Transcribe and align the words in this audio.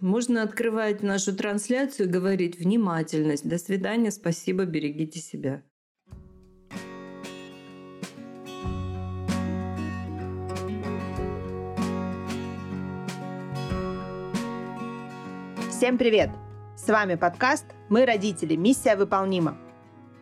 Можно 0.00 0.44
открывать 0.44 1.02
нашу 1.02 1.34
трансляцию 1.34 2.06
и 2.06 2.10
говорить 2.10 2.56
«внимательность». 2.56 3.48
До 3.48 3.58
свидания, 3.58 4.12
спасибо, 4.12 4.64
берегите 4.64 5.18
себя. 5.18 5.64
Всем 15.68 15.98
привет! 15.98 16.30
С 16.76 16.86
вами 16.86 17.16
подкаст 17.16 17.64
«Мы 17.88 18.06
родители. 18.06 18.54
Миссия 18.54 18.94
выполнима». 18.94 19.58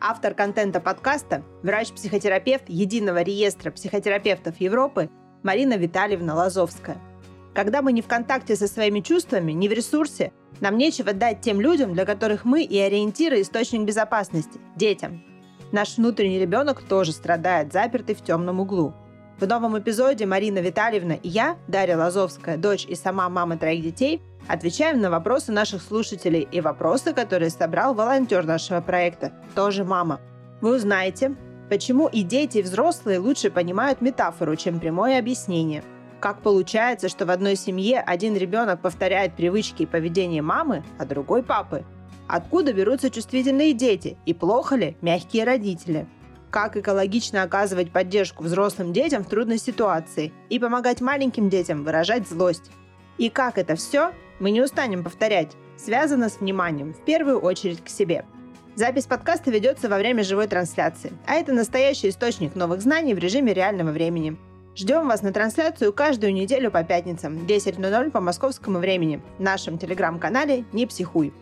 Автор 0.01 0.33
контента 0.33 0.81
подкаста– 0.81 1.45
врач-психотерапевт 1.63 2.65
Единого 2.69 3.21
реестра 3.21 3.71
психотерапевтов 3.71 4.59
Европы 4.59 5.11
Марина 5.43 5.77
Витальевна 5.77 6.35
Лазовская. 6.35 6.97
Когда 7.57 7.81
мы 7.81 7.93
не 7.93 8.03
в 8.03 8.07
контакте 8.07 8.55
со 8.55 8.69
своими 8.69 9.01
чувствами, 9.01 9.53
не 9.53 9.69
в 9.71 9.73
ресурсе, 9.73 10.33
нам 10.61 10.77
нечего 10.77 11.15
дать 11.15 11.41
тем 11.41 11.59
людям, 11.59 11.95
для 11.95 12.05
которых 12.05 12.45
мы 12.45 12.63
и 12.63 12.79
ориентиры 12.79 13.41
источник 13.41 13.81
безопасности– 13.81 14.61
детям. 14.77 15.25
Наш 15.73 15.97
внутренний 15.97 16.39
ребенок 16.39 16.83
тоже 16.83 17.13
страдает, 17.13 17.73
запертый 17.73 18.15
в 18.15 18.21
темном 18.21 18.61
углу. 18.61 18.93
В 19.41 19.47
новом 19.47 19.79
эпизоде 19.79 20.27
Марина 20.27 20.59
Витальевна 20.59 21.15
и 21.15 21.29
я, 21.31 21.57
Дарья 21.67 21.97
Лазовская, 21.97 22.59
дочь 22.59 22.85
и 22.85 22.95
сама 22.95 23.29
мама 23.31 23.57
троих 23.57 23.83
детей– 23.83 24.23
Отвечаем 24.49 25.01
на 25.01 25.11
вопросы 25.11 25.51
наших 25.51 25.83
слушателей 25.83 26.47
и 26.53 26.61
вопросы, 26.61 27.13
которые 27.13 27.51
собрал 27.51 27.95
волонтер 27.95 28.45
нашего 28.45 28.81
проекта, 28.81 29.33
тоже 29.57 29.83
мама. 29.83 30.21
Вы 30.61 30.77
узнаете, 30.77 31.35
почему 31.69 32.07
и 32.07 32.23
дети, 32.23 32.59
и 32.59 32.63
взрослые 32.63 33.19
лучше 33.19 33.51
понимают 33.51 34.01
метафору, 34.01 34.55
чем 34.55 34.79
прямое 34.79 35.19
объяснение. 35.19 35.83
Как 36.27 36.43
получается, 36.43 37.09
что 37.09 37.25
в 37.25 37.31
одной 37.31 37.55
семье 37.55 38.01
один 38.01 38.35
ребенок 38.35 38.81
повторяет 38.81 39.37
привычки 39.37 39.85
и 39.85 39.87
поведение 39.87 40.43
мамы, 40.43 40.83
а 40.99 41.05
другой 41.05 41.45
папы? 41.45 41.85
Откуда 42.27 42.73
берутся 42.73 43.11
чувствительные 43.11 43.75
дети 43.75 44.19
и 44.27 44.35
плохо 44.35 44.75
ли 44.75 44.97
мягкие 45.03 45.45
родители? 45.45 46.09
Как 46.51 46.77
экологично 46.77 47.45
оказывать 47.45 47.93
поддержку 47.93 48.43
взрослым 48.43 48.93
детям 48.93 49.23
в 49.23 49.29
трудной 49.29 49.59
ситуации 49.59 50.33
и 50.49 50.59
помогать 50.59 51.01
маленьким 51.01 51.49
детям 51.49 51.85
выражать 51.85 52.29
злость? 52.29 52.73
И 53.19 53.31
как 53.31 53.57
это 53.57 53.77
все 53.77 54.11
мы 54.41 54.51
не 54.51 54.63
устанем 54.63 55.05
повторять, 55.05 55.53
связано 55.77 56.29
с 56.29 56.41
вниманием, 56.41 56.93
в 56.93 57.05
первую 57.05 57.39
очередь 57.39 57.85
к 57.85 57.89
себе. 57.89 58.25
Запись 58.75 59.07
подкаста 59.07 59.53
ведется 59.53 59.89
во 59.89 59.97
время 59.97 60.25
живой 60.25 60.49
трансляции, 60.49 61.13
а 61.25 61.35
это 61.35 61.53
настоящий 61.53 62.09
источник 62.09 62.57
новых 62.57 62.81
знаний 62.81 63.15
в 63.15 63.19
режиме 63.19 63.55
реального 63.55 63.93
времени. 63.93 64.37
Ждем 64.77 65.09
вас 65.09 65.23
на 65.23 65.33
трансляцию 65.33 65.93
каждую 65.93 66.35
неделю 66.35 66.71
по 66.71 66.85
пятницам, 66.85 67.47
10.00 67.47 68.11
по 68.11 68.21
московскому 68.21 68.79
времени, 68.79 69.23
в 69.39 69.41
нашем 69.41 69.79
телеграм-канале 69.79 70.65
«Не 70.73 70.87
психуй». 70.87 71.33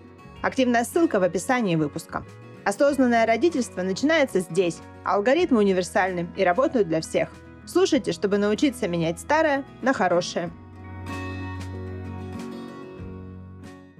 Активная 0.41 0.85
ссылка 0.85 1.19
в 1.19 1.23
описании 1.23 1.77
выпуска. 1.77 2.25
Осознанное 2.65 3.27
родительство 3.27 3.83
начинается 3.83 4.41
здесь. 4.41 4.79
Алгоритмы 5.05 5.59
универсальны 5.59 6.29
и 6.37 6.45
работают 6.45 6.89
для 6.89 7.01
всех. 7.01 7.29
Слушайте, 7.67 8.13
чтобы 8.13 8.39
научиться 8.39 8.89
менять 8.89 9.19
старое 9.21 9.65
на 9.83 9.93
хорошее– 9.93 10.51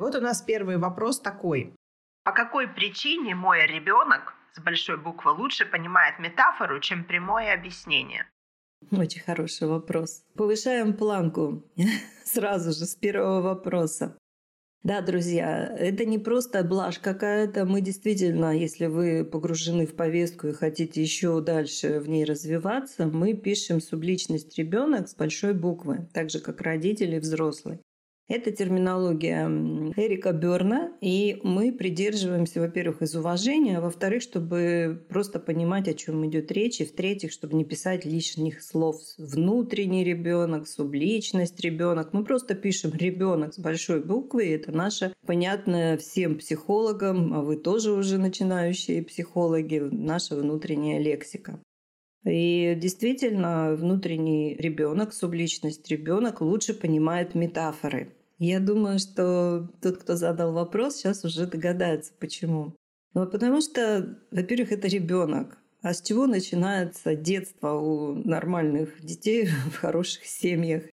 Вот 0.05 0.15
у 0.15 0.21
нас 0.21 0.43
первый 0.43 0.77
вопрос 0.77 1.19
такой. 1.19 1.75
По 2.25 2.33
какой 2.33 2.69
причине 2.69 3.35
мой 3.35 3.67
ребенок 3.67 4.35
с 4.53 4.61
большой 4.61 4.99
буквы 4.99 5.33
лучше 5.33 5.65
понимает 5.65 6.19
метафору, 6.19 6.79
чем 6.81 7.05
прямое 7.05 7.55
объяснение? 7.55 8.29
Очень 8.91 9.23
хороший 9.23 9.69
вопрос. 9.69 10.23
Повышаем 10.35 10.95
планку 10.95 11.65
сразу 12.25 12.73
же 12.73 12.87
с 12.87 12.95
первого 12.95 13.41
вопроса. 13.41 14.17
Да, 14.85 15.01
друзья, 15.01 15.75
это 15.79 16.05
не 16.05 16.19
просто 16.19 16.63
блажь 16.63 16.99
какая-то. 16.99 17.65
Мы 17.65 17.81
действительно, 17.81 18.55
если 18.55 18.85
вы 18.85 19.25
погружены 19.25 19.87
в 19.87 19.97
повестку 19.97 20.49
и 20.49 20.53
хотите 20.53 21.01
еще 21.01 21.41
дальше 21.41 22.01
в 22.01 22.09
ней 22.11 22.27
развиваться, 22.27 23.07
мы 23.07 23.33
пишем 23.33 23.81
субличность 23.81 24.59
ребенок 24.59 25.09
с 25.09 25.15
большой 25.15 25.55
буквы, 25.55 26.07
так 26.13 26.29
же 26.29 26.39
как 26.39 26.61
родители 26.61 27.19
взрослые. 27.19 27.81
Это 28.27 28.51
терминология 28.53 29.47
Эрика 29.97 30.33
Берна, 30.33 30.93
и 31.03 31.41
мы 31.43 31.73
придерживаемся, 31.73 32.61
во-первых, 32.61 33.03
из 33.03 33.15
уважения, 33.15 33.77
а 33.77 33.81
во-вторых, 33.83 34.23
чтобы 34.23 35.05
просто 35.11 35.39
понимать, 35.39 35.89
о 35.89 35.95
чем 35.95 36.27
идет 36.27 36.51
речь, 36.51 36.81
и 36.81 36.87
в-третьих, 36.87 37.33
чтобы 37.33 37.55
не 37.55 37.67
писать 37.67 38.07
лишних 38.07 38.63
слов. 38.63 38.97
Внутренний 39.19 40.05
ребенок, 40.05 40.67
субличность 40.69 41.61
ребенок. 41.61 42.15
Мы 42.15 42.25
просто 42.25 42.55
пишем 42.55 42.93
ребенок 42.95 43.53
с 43.53 43.59
большой 43.59 44.03
буквы, 44.03 44.47
и 44.47 44.53
это 44.53 44.73
наша 44.73 45.13
понятная 45.27 45.99
всем 45.99 46.39
психологам, 46.39 47.35
а 47.35 47.43
вы 47.43 47.57
тоже 47.57 47.93
уже 47.93 48.17
начинающие 48.17 49.03
психологи, 49.03 49.79
наша 49.79 50.35
внутренняя 50.35 50.99
лексика. 50.99 51.61
И 52.25 52.75
действительно, 52.77 53.75
внутренний 53.75 54.55
ребенок, 54.55 55.13
субличность 55.13 55.89
ребенок 55.91 56.41
лучше 56.41 56.73
понимает 56.73 57.35
метафоры. 57.35 58.15
Я 58.39 58.61
думаю, 58.61 58.99
что 58.99 59.71
тот, 59.83 59.99
кто 59.99 60.17
задал 60.17 60.53
вопрос, 60.53 60.97
сейчас 60.97 61.25
уже 61.25 61.47
догадается, 61.47 62.13
почему. 62.19 62.75
Ну, 63.13 63.27
потому 63.27 63.61
что, 63.61 64.19
во-первых, 64.31 64.73
это 64.73 64.89
ребенок. 64.89 65.59
А 65.83 65.93
с 65.93 66.01
чего 66.01 66.27
начинается 66.27 67.15
детство 67.15 67.75
у 67.75 68.15
нормальных 68.15 69.01
детей 69.05 69.47
в 69.73 69.77
хороших 69.77 70.25
семьях? 70.25 70.85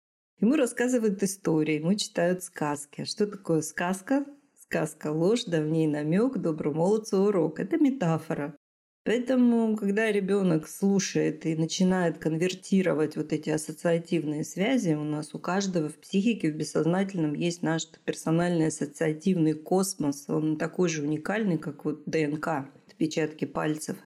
Ему 0.41 0.57
рассказывают 0.57 1.23
истории, 1.23 1.79
ему 1.79 1.95
читают 1.95 2.43
сказки. 2.43 3.03
А 3.03 3.07
что 3.07 3.27
такое 3.27 3.63
сказка? 3.63 4.25
Сказка– 4.59 5.13
ложь, 5.13 5.45
да 5.45 5.61
в 5.61 5.67
ней 5.67 5.87
намек, 5.87 6.39
доброму 6.39 6.81
молодцу 6.81 7.19
урок. 7.19 7.61
Это 7.61 7.79
метафора. 7.79 8.57
Поэтому, 9.05 9.77
когда 9.77 10.13
ребенок 10.13 10.69
слушает 10.69 11.47
и 11.47 11.57
начинает 11.57 12.19
конвертировать 12.19 13.17
вот 13.17 13.33
эти 13.33 13.49
ассоциативные 13.49 14.45
связи, 14.45 14.93
у 14.93 15.05
нас 15.05 15.35
у 15.35 15.39
каждого 15.39 15.89
в 15.89 15.97
психике, 15.97 16.53
в 16.53 16.57
бессознательном 16.57 17.33
есть 17.33 17.63
наш 17.63 17.87
персональный 18.05 18.67
ассоциативный 18.67 19.55
космос. 19.55 20.27
Он 20.29 20.59
такой 20.59 20.91
же 20.91 21.03
уникальный, 21.03 21.57
как 21.57 21.87
вот 21.87 22.03
ДНК, 22.05 22.69
отпечатки 22.89 23.47
пальцев. 23.47 23.97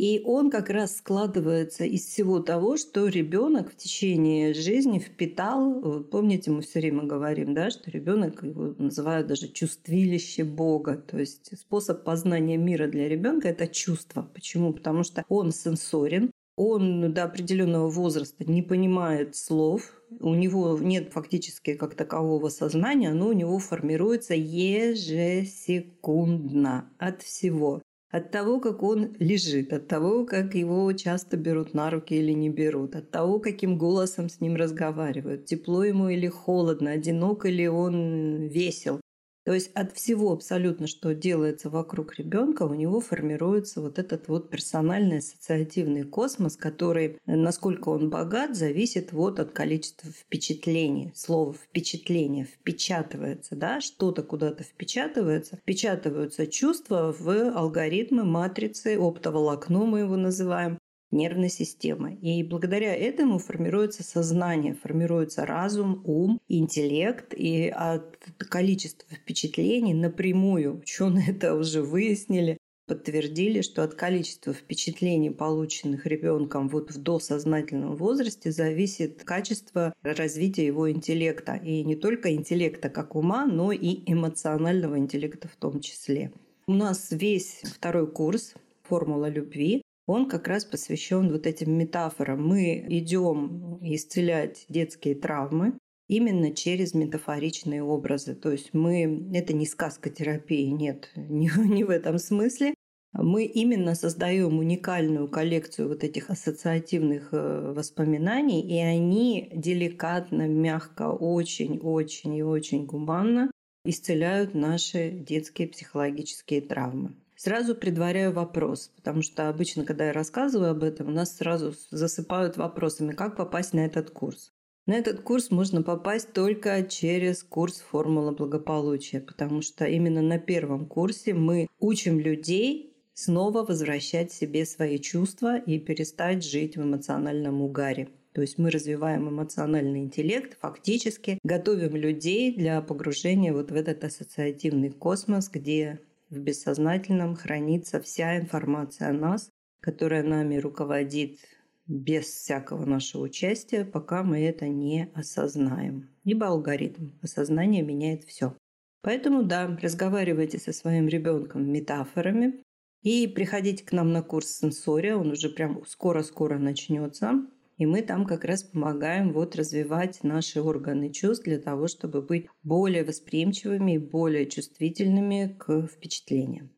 И 0.00 0.22
он 0.24 0.50
как 0.50 0.70
раз 0.70 0.96
складывается 0.96 1.84
из 1.84 2.06
всего 2.06 2.40
того, 2.40 2.78
что 2.78 3.06
ребенок 3.06 3.70
в 3.70 3.76
течение 3.76 4.54
жизни 4.54 4.98
впитал. 4.98 6.02
Помните, 6.04 6.50
мы 6.50 6.62
все 6.62 6.80
время 6.80 7.02
говорим, 7.02 7.52
да, 7.52 7.68
что 7.68 7.90
ребенок 7.90 8.42
его 8.42 8.74
называют 8.78 9.26
даже 9.26 9.48
чувствилище 9.48 10.44
Бога. 10.44 10.96
То 10.96 11.18
есть 11.18 11.52
способ 11.58 12.02
познания 12.02 12.56
мира 12.56 12.86
для 12.86 13.10
ребенка 13.10 13.48
это 13.48 13.66
чувство. 13.66 14.26
Почему? 14.32 14.72
Потому 14.72 15.04
что 15.04 15.22
он 15.28 15.52
сенсорен, 15.52 16.30
он 16.56 17.12
до 17.12 17.24
определенного 17.24 17.90
возраста 17.90 18.50
не 18.50 18.62
понимает 18.62 19.36
слов, 19.36 19.92
у 20.18 20.34
него 20.34 20.78
нет 20.80 21.12
фактически 21.12 21.74
как 21.74 21.94
такового 21.94 22.48
сознания, 22.48 23.12
но 23.12 23.28
у 23.28 23.34
него 23.34 23.58
формируется 23.58 24.32
ежесекундно 24.34 26.88
от 26.96 27.20
всего. 27.20 27.82
От 28.10 28.32
того, 28.32 28.58
как 28.58 28.82
он 28.82 29.14
лежит, 29.20 29.72
от 29.72 29.86
того, 29.86 30.26
как 30.26 30.56
его 30.56 30.92
часто 30.92 31.36
берут 31.36 31.74
на 31.74 31.90
руки 31.90 32.14
или 32.14 32.32
не 32.32 32.50
берут, 32.50 32.96
от 32.96 33.10
того, 33.10 33.38
каким 33.38 33.78
голосом 33.78 34.28
с 34.28 34.40
ним 34.40 34.56
разговаривают, 34.56 35.44
тепло 35.44 35.84
ему 35.84 36.08
или 36.08 36.26
холодно, 36.26 36.90
одинок 36.90 37.46
или 37.46 37.66
он 37.66 38.48
весел. 38.48 39.00
То 39.44 39.54
есть 39.54 39.70
от 39.74 39.92
всего 39.92 40.32
абсолютно, 40.32 40.86
что 40.86 41.14
делается 41.14 41.70
вокруг 41.70 42.16
ребенка, 42.16 42.64
у 42.64 42.74
него 42.74 43.00
формируется 43.00 43.80
вот 43.80 43.98
этот 43.98 44.28
вот 44.28 44.50
персональный 44.50 45.18
ассоциативный 45.18 46.04
космос, 46.04 46.56
который, 46.56 47.18
насколько 47.26 47.88
он 47.88 48.10
богат, 48.10 48.54
зависит 48.54 49.12
вот 49.12 49.40
от 49.40 49.52
количества 49.52 50.10
впечатлений. 50.10 51.12
Слово 51.14 51.54
«впечатление» 51.54 52.44
впечатывается, 52.44 53.56
да, 53.56 53.80
что-то 53.80 54.22
куда-то 54.22 54.62
впечатывается. 54.62 55.56
Впечатываются 55.56 56.46
чувства 56.46 57.14
в 57.18 57.28
алгоритмы 57.50 58.24
матрицы, 58.24 58.98
оптоволокно 59.00 59.70
мы 59.84 60.00
его 60.00 60.16
называем, 60.16 60.78
нервной 61.10 61.48
системы. 61.48 62.14
И 62.14 62.42
благодаря 62.42 62.94
этому 62.94 63.38
формируется 63.38 64.02
сознание, 64.02 64.74
формируется 64.74 65.44
разум, 65.44 66.02
ум, 66.04 66.40
интеллект. 66.48 67.34
И 67.36 67.68
от 67.68 68.16
количества 68.38 69.08
впечатлений 69.14 69.94
напрямую, 69.94 70.78
ученые 70.78 71.26
это 71.30 71.54
уже 71.54 71.82
выяснили, 71.82 72.58
подтвердили, 72.86 73.60
что 73.60 73.84
от 73.84 73.94
количества 73.94 74.52
впечатлений, 74.52 75.30
полученных 75.30 76.06
ребенком 76.06 76.68
вот 76.68 76.90
в 76.90 77.00
досознательном 77.00 77.94
возрасте, 77.94 78.50
зависит 78.50 79.22
качество 79.22 79.94
развития 80.02 80.66
его 80.66 80.90
интеллекта. 80.90 81.54
И 81.54 81.84
не 81.84 81.94
только 81.94 82.34
интеллекта 82.34 82.90
как 82.90 83.14
ума, 83.14 83.46
но 83.46 83.70
и 83.70 84.02
эмоционального 84.10 84.98
интеллекта 84.98 85.46
в 85.46 85.54
том 85.54 85.80
числе. 85.80 86.32
У 86.66 86.72
нас 86.72 87.08
весь 87.12 87.62
второй 87.64 88.10
курс 88.10 88.54
«Формула 88.82 89.28
любви» 89.28 89.82
он 90.10 90.28
как 90.28 90.48
раз 90.48 90.64
посвящен 90.64 91.30
вот 91.30 91.46
этим 91.46 91.72
метафорам. 91.78 92.46
Мы 92.46 92.84
идем 92.88 93.78
исцелять 93.80 94.64
детские 94.68 95.14
травмы, 95.14 95.78
именно 96.08 96.52
через 96.52 96.94
метафоричные 96.94 97.82
образы. 97.82 98.34
То 98.34 98.50
есть 98.50 98.74
мы... 98.74 99.28
Это 99.32 99.52
не 99.52 99.66
сказка 99.66 100.10
терапии, 100.10 100.66
нет, 100.66 101.10
не, 101.16 101.50
не 101.56 101.84
в 101.84 101.90
этом 101.90 102.18
смысле. 102.18 102.74
Мы 103.12 103.44
именно 103.44 103.94
создаем 103.94 104.58
уникальную 104.58 105.28
коллекцию 105.28 105.88
вот 105.88 106.04
этих 106.04 106.30
ассоциативных 106.30 107.30
э, 107.32 107.72
воспоминаний, 107.74 108.62
и 108.62 108.78
они 108.78 109.50
деликатно, 109.52 110.46
мягко, 110.46 111.10
очень-очень 111.10 112.36
и 112.36 112.42
очень 112.42 112.86
гуманно 112.86 113.50
исцеляют 113.84 114.54
наши 114.54 115.10
детские 115.10 115.68
психологические 115.68 116.60
травмы. 116.60 117.14
Сразу 117.42 117.74
предваряю 117.74 118.34
вопрос, 118.34 118.92
потому 118.96 119.22
что 119.22 119.48
обычно, 119.48 119.86
когда 119.86 120.08
я 120.08 120.12
рассказываю 120.12 120.72
об 120.72 120.82
этом, 120.82 121.08
у 121.08 121.10
нас 121.10 121.38
сразу 121.38 121.72
засыпают 121.90 122.58
вопросами, 122.58 123.12
как 123.12 123.34
попасть 123.34 123.72
на 123.72 123.80
этот 123.80 124.10
курс. 124.10 124.52
На 124.84 124.92
этот 124.92 125.22
курс 125.22 125.50
можно 125.50 125.82
попасть 125.82 126.34
только 126.34 126.82
через 126.82 127.42
курс 127.42 127.80
«Формула 127.80 128.32
благополучия», 128.32 129.20
потому 129.20 129.62
что 129.62 129.86
именно 129.86 130.20
на 130.20 130.38
первом 130.38 130.84
курсе 130.84 131.32
мы 131.32 131.66
учим 131.78 132.20
людей 132.20 132.94
снова 133.14 133.64
возвращать 133.64 134.30
себе 134.30 134.66
свои 134.66 134.98
чувства 134.98 135.56
и 135.56 135.78
перестать 135.78 136.44
жить 136.44 136.76
в 136.76 136.82
эмоциональном 136.82 137.62
угаре. 137.62 138.10
То 138.34 138.42
есть 138.42 138.58
мы 138.58 138.70
развиваем 138.70 139.30
эмоциональный 139.30 140.00
интеллект, 140.00 140.58
фактически 140.60 141.38
готовим 141.42 141.96
людей 141.96 142.54
для 142.54 142.82
погружения 142.82 143.54
вот 143.54 143.70
в 143.70 143.74
этот 143.74 144.04
ассоциативный 144.04 144.90
космос, 144.90 145.48
где 145.48 146.00
в 146.30 146.38
бессознательном 146.38 147.34
хранится 147.34 148.00
вся 148.00 148.38
информация 148.38 149.10
о 149.10 149.12
нас, 149.12 149.50
которая 149.80 150.22
нами 150.22 150.56
руководит 150.56 151.38
без 151.86 152.26
всякого 152.26 152.84
нашего 152.86 153.22
участия, 153.22 153.84
пока 153.84 154.22
мы 154.22 154.40
это 154.40 154.68
не 154.68 155.10
осознаем. 155.14 156.08
Либо 156.24 156.46
алгоритм. 156.46 157.10
Осознание 157.20 157.82
меняет 157.82 158.24
все. 158.24 158.56
Поэтому 159.02 159.42
да, 159.42 159.76
разговаривайте 159.82 160.58
со 160.58 160.72
своим 160.72 161.08
ребенком 161.08 161.70
метафорами 161.70 162.62
и 163.02 163.26
приходите 163.26 163.84
к 163.84 163.92
нам 163.92 164.12
на 164.12 164.22
курс 164.22 164.58
сенсория, 164.58 165.16
он 165.16 165.30
уже 165.30 165.48
прям 165.48 165.84
скоро-скоро 165.86 166.58
начнется. 166.58 167.46
И 167.80 167.86
мы 167.86 168.02
там 168.02 168.26
как 168.26 168.44
раз 168.44 168.62
помогаем 168.62 169.32
вот 169.32 169.56
развивать 169.56 170.22
наши 170.22 170.60
органы 170.60 171.10
чувств 171.10 171.46
для 171.46 171.58
того, 171.58 171.88
чтобы 171.88 172.20
быть 172.20 172.46
более 172.62 173.04
восприимчивыми 173.04 173.94
и 173.94 173.98
более 173.98 174.44
чувствительными 174.44 175.56
к 175.58 175.86
впечатлениям. 175.86 176.70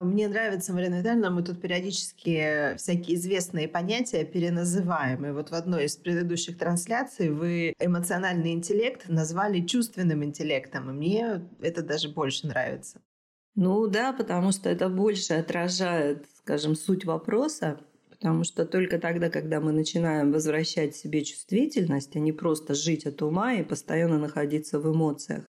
Мне 0.00 0.26
нравится, 0.26 0.72
Марина 0.72 1.00
Витальевна, 1.00 1.28
мы 1.28 1.42
тут 1.42 1.60
периодически 1.60 2.74
всякие 2.78 3.18
известные 3.18 3.68
понятия 3.68 4.24
переназываем. 4.24 5.26
И 5.26 5.32
вот 5.32 5.50
в 5.50 5.52
одной 5.52 5.84
из 5.84 5.98
предыдущих 5.98 6.56
трансляций 6.56 7.28
вы 7.28 7.74
эмоциональный 7.78 8.54
интеллект 8.54 9.06
назвали 9.06 9.60
чувственным 9.60 10.24
интеллектом. 10.24 10.88
И 10.88 10.94
мне 10.94 11.46
это 11.60 11.82
даже 11.82 12.08
больше 12.08 12.46
нравится. 12.46 13.02
Ну 13.54 13.86
да, 13.86 14.14
потому 14.14 14.52
что 14.52 14.70
это 14.70 14.88
больше 14.88 15.34
отражает, 15.34 16.24
скажем, 16.38 16.74
суть 16.74 17.04
вопроса, 17.04 17.80
Потому 18.20 18.44
что 18.44 18.66
только 18.66 18.98
тогда, 18.98 19.30
когда 19.30 19.60
мы 19.60 19.72
начинаем 19.72 20.32
возвращать 20.32 20.96
себе 20.96 21.24
чувствительность, 21.24 22.16
а 22.16 22.18
не 22.18 22.32
просто 22.32 22.74
жить 22.74 23.06
от 23.06 23.22
ума 23.22 23.54
и 23.54 23.62
постоянно 23.62 24.18
находиться 24.18 24.80
в 24.80 24.92
эмоциях, 24.92 25.46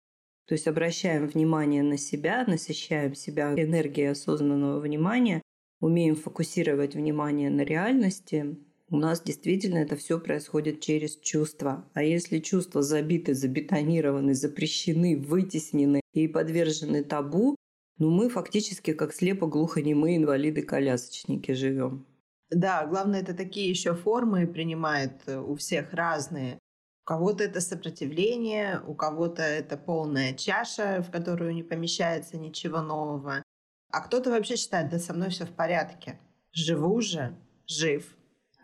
то 0.46 0.54
есть 0.54 0.68
обращаем 0.68 1.26
внимание 1.26 1.82
на 1.82 1.96
себя, 1.96 2.44
насыщаем 2.46 3.14
себя 3.14 3.52
энергией 3.54 4.10
осознанного 4.10 4.80
внимания, 4.80 5.42
умеем 5.80 6.14
фокусировать 6.14 6.94
внимание 6.94 7.50
на 7.50 7.62
реальности, 7.62 8.56
у 8.92 8.98
нас 8.98 9.22
действительно 9.22 9.78
это 9.78 9.96
все 9.96 10.20
происходит 10.20 10.82
через 10.82 11.16
чувства. 11.16 11.88
А 11.94 12.02
если 12.02 12.40
чувства 12.40 12.82
забиты, 12.82 13.32
забетонированы, 13.32 14.34
запрещены, 14.34 15.16
вытеснены 15.16 16.02
и 16.12 16.28
подвержены 16.28 17.02
табу, 17.02 17.56
ну 17.96 18.10
мы 18.10 18.28
фактически 18.28 18.92
как 18.92 19.14
слепо-глухонемые 19.14 20.18
инвалиды-колясочники 20.18 21.52
живем. 21.52 22.04
Да, 22.52 22.86
главное, 22.86 23.20
это 23.20 23.34
такие 23.34 23.68
еще 23.68 23.94
формы 23.94 24.46
принимает 24.46 25.22
э, 25.26 25.38
у 25.38 25.54
всех 25.56 25.92
разные. 25.92 26.58
У 27.04 27.04
кого-то 27.04 27.44
это 27.44 27.60
сопротивление, 27.60 28.80
у 28.86 28.94
кого-то 28.94 29.42
это 29.42 29.76
полная 29.76 30.34
чаша, 30.34 31.02
в 31.02 31.10
которую 31.10 31.54
не 31.54 31.62
помещается 31.62 32.36
ничего 32.36 32.80
нового. 32.80 33.42
А 33.90 34.00
кто-то 34.00 34.30
вообще 34.30 34.56
считает, 34.56 34.90
да 34.90 34.98
со 34.98 35.12
мной 35.12 35.30
все 35.30 35.44
в 35.44 35.50
порядке. 35.50 36.18
Живу 36.52 37.00
же, 37.00 37.34
жив. 37.66 38.14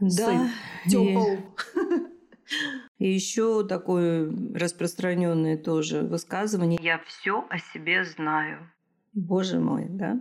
Да. 0.00 0.50
Тепл. 0.86 1.36
И 2.98 3.08
еще 3.12 3.66
такое 3.66 4.32
распространенное 4.54 5.56
тоже 5.56 6.02
высказывание 6.02 6.78
«я 6.82 6.98
все 7.06 7.44
о 7.50 7.58
себе 7.58 8.04
знаю». 8.04 8.70
Боже 9.12 9.58
мой, 9.58 9.86
да? 9.88 10.20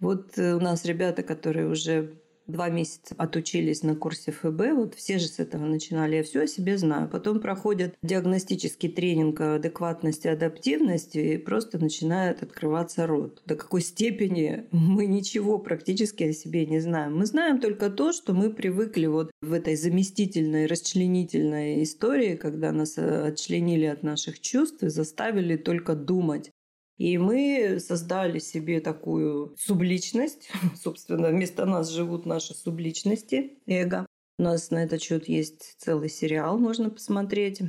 Вот 0.00 0.38
э, 0.38 0.54
у 0.54 0.60
нас 0.60 0.84
ребята, 0.84 1.22
которые 1.22 1.68
уже 1.68 2.18
два 2.48 2.70
месяца 2.70 3.14
отучились 3.18 3.82
на 3.82 3.94
курсе 3.94 4.32
ФБ, 4.32 4.74
вот 4.74 4.94
все 4.94 5.18
же 5.18 5.26
с 5.26 5.38
этого 5.38 5.64
начинали, 5.66 6.16
я 6.16 6.22
все 6.22 6.42
о 6.42 6.46
себе 6.46 6.78
знаю. 6.78 7.08
Потом 7.08 7.40
проходят 7.40 7.94
диагностический 8.02 8.88
тренинг 8.88 9.40
адекватности, 9.40 10.28
адаптивности 10.28 11.18
и 11.18 11.36
просто 11.36 11.78
начинает 11.78 12.42
открываться 12.42 13.06
рот. 13.06 13.42
До 13.46 13.54
какой 13.54 13.82
степени 13.82 14.64
мы 14.72 15.06
ничего 15.06 15.58
практически 15.58 16.24
о 16.24 16.32
себе 16.32 16.66
не 16.66 16.80
знаем. 16.80 17.16
Мы 17.16 17.26
знаем 17.26 17.60
только 17.60 17.90
то, 17.90 18.12
что 18.12 18.32
мы 18.32 18.50
привыкли 18.50 19.06
вот 19.06 19.30
в 19.42 19.52
этой 19.52 19.76
заместительной, 19.76 20.66
расчленительной 20.66 21.82
истории, 21.82 22.36
когда 22.36 22.72
нас 22.72 22.96
э, 22.96 23.26
отчленили 23.26 23.84
от 23.84 24.02
наших 24.02 24.40
чувств 24.40 24.82
и 24.82 24.88
заставили 24.88 25.56
только 25.56 25.94
думать. 25.94 26.50
И 26.98 27.16
мы 27.16 27.78
создали 27.80 28.40
себе 28.40 28.80
такую 28.80 29.54
субличность. 29.56 30.50
Собственно, 30.76 31.28
вместо 31.28 31.64
нас 31.64 31.90
живут 31.90 32.26
наши 32.26 32.54
субличности, 32.54 33.58
эго. 33.66 34.06
У 34.38 34.42
нас 34.42 34.70
на 34.70 34.84
этот 34.84 35.00
счет 35.02 35.28
есть 35.28 35.76
целый 35.78 36.08
сериал, 36.08 36.58
можно 36.58 36.90
посмотреть 36.90 37.60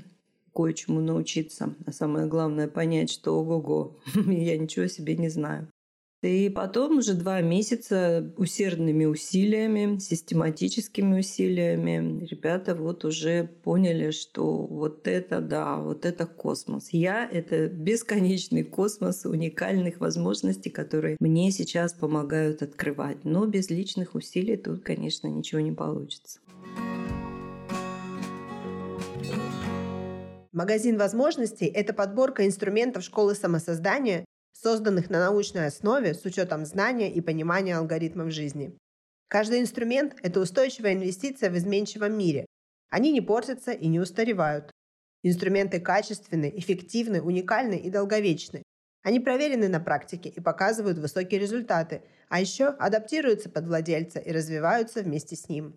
кое-чему 0.54 1.00
научиться. 1.00 1.76
А 1.86 1.92
самое 1.92 2.28
главное 2.28 2.68
понять, 2.68 3.12
что 3.12 3.40
ого-го, 3.40 4.00
я 4.16 4.58
ничего 4.58 4.88
себе 4.88 5.16
не 5.16 5.30
знаю. 5.30 5.70
И 6.22 6.50
потом 6.50 6.98
уже 6.98 7.14
два 7.14 7.40
месяца 7.40 8.34
усердными 8.36 9.06
усилиями, 9.06 10.00
систематическими 10.00 11.20
усилиями 11.20 12.26
ребята 12.26 12.76
вот 12.76 13.06
уже 13.06 13.50
поняли, 13.64 14.12
что 14.12 14.66
вот 14.66 15.08
это 15.08 15.40
да, 15.40 15.78
вот 15.78 16.04
это 16.04 16.26
космос. 16.26 16.90
Я— 16.92 17.26
это 17.32 17.70
бесконечный 17.70 18.64
космос 18.64 19.26
уникальных 19.26 20.02
возможностей, 20.02 20.70
которые 20.70 21.16
мне 21.22 21.52
сейчас 21.52 21.94
помогают 21.94 22.64
открывать. 22.64 23.24
Но 23.24 23.46
без 23.46 23.70
личных 23.70 24.14
усилий 24.14 24.58
тут, 24.58 24.84
конечно, 24.84 25.28
ничего 25.28 25.62
не 25.62 25.72
получится. 25.72 26.42
Магазин 30.52 30.98
возможностей– 30.98 31.68
это 31.74 31.94
подборка 31.94 32.46
инструментов 32.46 33.06
школы 33.06 33.36
самосоздания, 33.36 34.26
созданных 34.62 35.10
на 35.10 35.20
научной 35.20 35.68
основе 35.68 36.14
с 36.14 36.26
учетом 36.26 36.66
знания 36.66 37.12
и 37.12 37.22
понимания 37.22 37.78
алгоритмов 37.78 38.32
жизни. 38.32 38.78
Каждый 39.28 39.62
инструмент– 39.62 40.16
это 40.24 40.40
устойчивая 40.40 40.94
инвестиция 40.94 41.50
в 41.50 41.58
изменчивом 41.58 42.18
мире. 42.18 42.46
Они 42.90 43.12
не 43.12 43.22
портятся 43.22 43.72
и 43.72 43.88
не 43.88 44.00
устаревают. 44.00 44.72
Инструменты 45.24 45.80
качественны, 45.80 46.52
эффективны, 46.56 47.22
уникальны 47.22 47.76
и 47.76 47.90
долговечны. 47.90 48.64
Они 49.04 49.20
проверены 49.20 49.70
на 49.70 49.80
практике 49.80 50.30
и 50.30 50.42
показывают 50.42 50.98
высокие 50.98 51.40
результаты, 51.40 52.02
а 52.28 52.42
еще 52.42 52.66
адаптируются 52.66 53.50
под 53.50 53.66
владельца 53.66 54.20
и 54.20 54.32
развиваются 54.32 55.02
вместе 55.02 55.36
с 55.36 55.48
ним. 55.48 55.76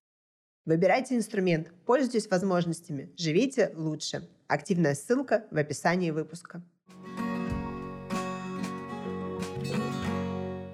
Выбирайте 0.64 1.16
инструмент, 1.16 1.72
пользуйтесь 1.86 2.30
возможностями, 2.30 3.12
живите 3.16 3.72
лучше. 3.74 4.28
Активная 4.46 4.94
ссылка 4.94 5.46
в 5.50 5.56
описании 5.56 6.10
выпуска. 6.10 6.62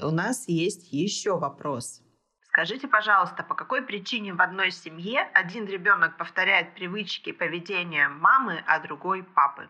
У 0.09 0.11
нас 0.11 0.49
есть 0.49 0.91
еще 0.91 1.39
вопрос. 1.39 2.01
Скажите, 2.41 2.89
пожалуйста, 2.89 3.43
по 3.43 3.55
какой 3.55 3.83
причине 3.83 4.33
в 4.33 4.41
одной 4.41 4.71
семье 4.71 5.21
один 5.35 5.67
ребенок 5.67 6.17
повторяет 6.17 6.75
привычки 6.75 7.31
поведения 7.31 8.09
мамы, 8.09 8.65
а 8.67 8.81
другой 8.81 9.23
папы? 9.23 9.69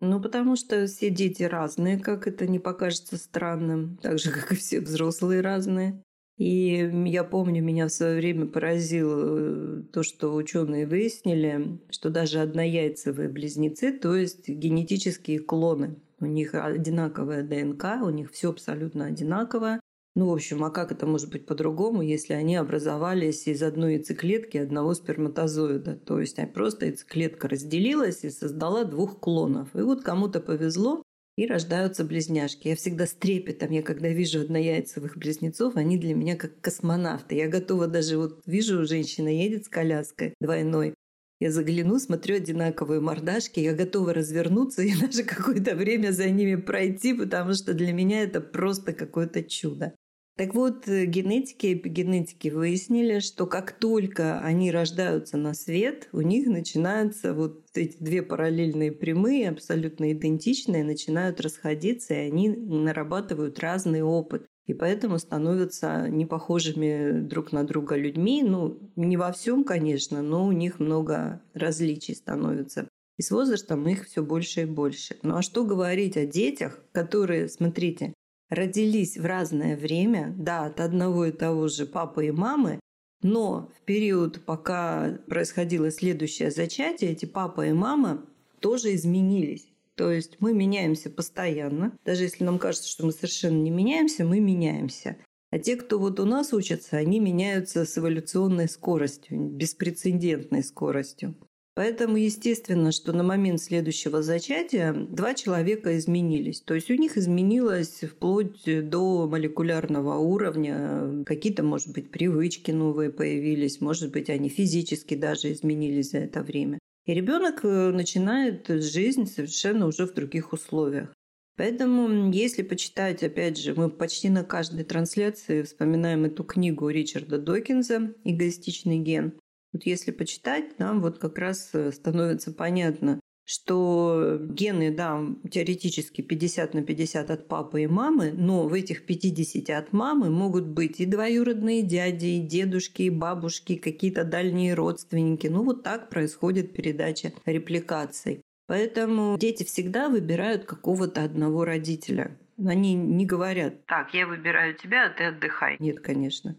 Ну, 0.00 0.20
потому 0.20 0.56
что 0.56 0.86
все 0.86 1.08
дети 1.08 1.44
разные, 1.44 1.98
как 1.98 2.26
это 2.26 2.46
не 2.46 2.58
покажется 2.58 3.16
странным, 3.16 3.96
так 4.02 4.18
же, 4.18 4.30
как 4.30 4.52
и 4.52 4.56
все 4.56 4.80
взрослые 4.80 5.40
разные. 5.40 6.02
И 6.36 6.90
я 7.06 7.24
помню, 7.24 7.62
меня 7.62 7.86
в 7.86 7.92
свое 7.92 8.16
время 8.16 8.46
поразило 8.46 9.38
э, 9.38 9.82
то, 9.92 10.02
что 10.02 10.34
ученые 10.34 10.86
выяснили, 10.86 11.80
что 11.90 12.10
даже 12.10 12.40
однояйцевые 12.40 13.28
близнецы, 13.28 13.92
то 13.92 14.14
есть 14.14 14.48
генетические 14.48 15.38
клоны, 15.38 15.96
у 16.22 16.26
них 16.26 16.54
одинаковая 16.54 17.42
ДНК, 17.42 18.02
у 18.02 18.10
них 18.10 18.30
все 18.32 18.50
абсолютно 18.50 19.06
одинаково. 19.06 19.80
Ну, 20.14 20.28
в 20.28 20.32
общем, 20.32 20.62
а 20.62 20.70
как 20.70 20.92
это 20.92 21.06
может 21.06 21.30
быть 21.30 21.46
по-другому, 21.46 22.02
если 22.02 22.34
они 22.34 22.56
образовались 22.56 23.46
из 23.46 23.62
одной 23.62 23.94
яйцеклетки 23.94 24.58
одного 24.58 24.94
сперматозоида? 24.94 25.96
То 25.96 26.20
есть 26.20 26.38
а 26.38 26.46
просто 26.46 26.86
яйцеклетка 26.86 27.48
разделилась 27.48 28.22
и 28.24 28.30
создала 28.30 28.84
двух 28.84 29.20
клонов. 29.20 29.74
И 29.74 29.80
вот 29.80 30.02
кому-то 30.02 30.40
повезло, 30.40 31.02
и 31.36 31.46
рождаются 31.46 32.04
близняшки. 32.04 32.68
Я 32.68 32.76
всегда 32.76 33.06
с 33.06 33.14
трепетом, 33.14 33.70
я 33.70 33.82
когда 33.82 34.08
вижу 34.08 34.40
однояйцевых 34.40 35.16
близнецов, 35.16 35.76
они 35.76 35.96
для 35.96 36.14
меня 36.14 36.36
как 36.36 36.60
космонавты. 36.60 37.36
Я 37.36 37.48
готова 37.48 37.86
даже, 37.86 38.18
вот 38.18 38.42
вижу, 38.46 38.84
женщина 38.84 39.28
едет 39.28 39.64
с 39.64 39.68
коляской 39.68 40.34
двойной, 40.40 40.94
я 41.42 41.50
загляну, 41.50 41.98
смотрю 41.98 42.36
одинаковые 42.36 43.00
мордашки, 43.00 43.58
я 43.58 43.74
готова 43.74 44.14
развернуться 44.14 44.82
и 44.82 44.94
даже 45.00 45.24
какое-то 45.24 45.74
время 45.74 46.12
за 46.12 46.30
ними 46.30 46.54
пройти, 46.54 47.14
потому 47.14 47.54
что 47.54 47.74
для 47.74 47.92
меня 47.92 48.22
это 48.22 48.40
просто 48.40 48.92
какое-то 48.92 49.42
чудо. 49.42 49.94
Так 50.36 50.54
вот, 50.54 50.88
э, 50.88 51.04
генетики 51.04 51.66
и 51.66 51.74
эпигенетики 51.74 52.48
выяснили, 52.48 53.18
что 53.18 53.46
как 53.46 53.72
только 53.72 54.40
они 54.40 54.70
рождаются 54.70 55.36
на 55.36 55.52
свет, 55.52 56.08
у 56.12 56.22
них 56.22 56.46
начинаются 56.46 57.34
вот 57.34 57.66
эти 57.74 57.96
две 57.98 58.22
параллельные 58.22 58.92
прямые, 58.92 59.50
абсолютно 59.50 60.12
идентичные, 60.12 60.84
начинают 60.84 61.40
расходиться, 61.40 62.14
и 62.14 62.28
они 62.28 62.48
нарабатывают 62.48 63.58
разный 63.58 64.02
опыт. 64.02 64.46
И 64.66 64.74
поэтому 64.74 65.18
становятся 65.18 66.08
непохожими 66.08 67.20
друг 67.20 67.52
на 67.52 67.64
друга 67.64 67.96
людьми. 67.96 68.42
Ну, 68.42 68.78
не 68.94 69.16
во 69.16 69.32
всем, 69.32 69.64
конечно, 69.64 70.22
но 70.22 70.46
у 70.46 70.52
них 70.52 70.78
много 70.78 71.42
различий 71.52 72.14
становится. 72.14 72.88
И 73.18 73.22
с 73.22 73.30
возрастом 73.30 73.86
их 73.88 74.06
все 74.06 74.22
больше 74.22 74.62
и 74.62 74.64
больше. 74.64 75.16
Ну 75.22 75.36
а 75.36 75.42
что 75.42 75.64
говорить 75.64 76.16
о 76.16 76.26
детях, 76.26 76.80
которые, 76.92 77.48
смотрите, 77.48 78.14
родились 78.48 79.16
в 79.16 79.24
разное 79.24 79.76
время, 79.76 80.34
да, 80.38 80.66
от 80.66 80.80
одного 80.80 81.26
и 81.26 81.32
того 81.32 81.68
же 81.68 81.86
папы 81.86 82.26
и 82.26 82.30
мамы, 82.30 82.78
но 83.22 83.70
в 83.76 83.84
период, 83.84 84.44
пока 84.44 85.18
происходило 85.28 85.90
следующее 85.90 86.50
зачатие, 86.50 87.12
эти 87.12 87.24
папа 87.24 87.66
и 87.66 87.72
мама 87.72 88.24
тоже 88.60 88.94
изменились. 88.94 89.68
То 90.02 90.10
есть 90.10 90.38
мы 90.40 90.52
меняемся 90.52 91.10
постоянно. 91.10 91.96
Даже 92.04 92.24
если 92.24 92.42
нам 92.42 92.58
кажется, 92.58 92.88
что 92.88 93.06
мы 93.06 93.12
совершенно 93.12 93.62
не 93.62 93.70
меняемся, 93.70 94.24
мы 94.24 94.40
меняемся. 94.40 95.16
А 95.52 95.60
те, 95.60 95.76
кто 95.76 96.00
вот 96.00 96.18
у 96.18 96.24
нас 96.24 96.52
учатся, 96.52 96.96
они 96.96 97.20
меняются 97.20 97.84
с 97.84 97.96
эволюционной 97.96 98.68
скоростью, 98.68 99.38
беспрецедентной 99.38 100.64
скоростью. 100.64 101.36
Поэтому 101.76 102.16
естественно, 102.16 102.90
что 102.90 103.12
на 103.12 103.22
момент 103.22 103.60
следующего 103.62 104.22
зачатия 104.22 104.92
два 104.92 105.34
человека 105.34 105.96
изменились. 105.96 106.62
То 106.62 106.74
есть 106.74 106.90
у 106.90 106.94
них 106.94 107.16
изменилось 107.16 108.00
вплоть 108.00 108.64
до 108.64 109.28
молекулярного 109.28 110.16
уровня. 110.18 111.22
Какие-то, 111.24 111.62
может 111.62 111.94
быть, 111.94 112.10
привычки 112.10 112.72
новые 112.72 113.10
появились, 113.10 113.80
может 113.80 114.10
быть, 114.10 114.30
они 114.30 114.48
физически 114.48 115.14
даже 115.14 115.52
изменились 115.52 116.10
за 116.10 116.18
это 116.18 116.42
время. 116.42 116.80
И 117.06 117.14
ребенок 117.14 117.64
э, 117.64 117.90
начинает 117.90 118.68
жизнь 118.68 119.26
совершенно 119.26 119.86
уже 119.86 120.06
в 120.06 120.14
других 120.14 120.52
условиях. 120.52 121.12
Поэтому, 121.56 122.30
если 122.32 122.62
почитать, 122.62 123.22
опять 123.22 123.58
же, 123.58 123.74
мы 123.74 123.90
почти 123.90 124.30
на 124.30 124.44
каждой 124.44 124.84
трансляции 124.84 125.62
вспоминаем 125.62 126.24
эту 126.24 126.44
книгу 126.44 126.88
Ричарда 126.88 127.38
Докинза 127.38 128.14
«Эгоистичный 128.24 128.98
ген», 128.98 129.34
вот 129.72 129.86
если 129.86 130.10
почитать, 130.10 130.78
нам 130.78 131.00
вот 131.00 131.18
как 131.18 131.38
раз 131.38 131.70
э, 131.72 131.92
становится 131.92 132.52
понятно, 132.52 133.20
что 133.44 134.38
гены, 134.40 134.90
да, 134.90 135.20
теоретически 135.50 136.20
50 136.22 136.74
на 136.74 136.82
50 136.82 137.30
от 137.30 137.48
папы 137.48 137.82
и 137.82 137.86
мамы, 137.86 138.32
но 138.32 138.68
в 138.68 138.72
этих 138.72 139.04
50 139.06 139.70
от 139.70 139.92
мамы 139.92 140.30
могут 140.30 140.66
быть 140.66 141.00
и 141.00 141.06
двоюродные 141.06 141.82
дяди, 141.82 142.26
и 142.26 142.40
дедушки, 142.40 143.02
и 143.02 143.10
бабушки, 143.10 143.76
какие-то 143.76 144.24
дальние 144.24 144.74
родственники. 144.74 145.46
Ну 145.48 145.64
вот 145.64 145.82
так 145.82 146.08
происходит 146.08 146.72
передача 146.72 147.32
репликаций. 147.44 148.42
Поэтому 148.66 149.36
дети 149.38 149.64
всегда 149.64 150.08
выбирают 150.08 150.64
какого-то 150.64 151.24
одного 151.24 151.64
родителя. 151.64 152.38
Они 152.64 152.94
не 152.94 153.26
говорят, 153.26 153.84
так, 153.86 154.14
я 154.14 154.26
выбираю 154.26 154.74
тебя, 154.74 155.06
а 155.06 155.10
ты 155.10 155.24
отдыхай. 155.24 155.76
Нет, 155.80 156.00
конечно 156.00 156.56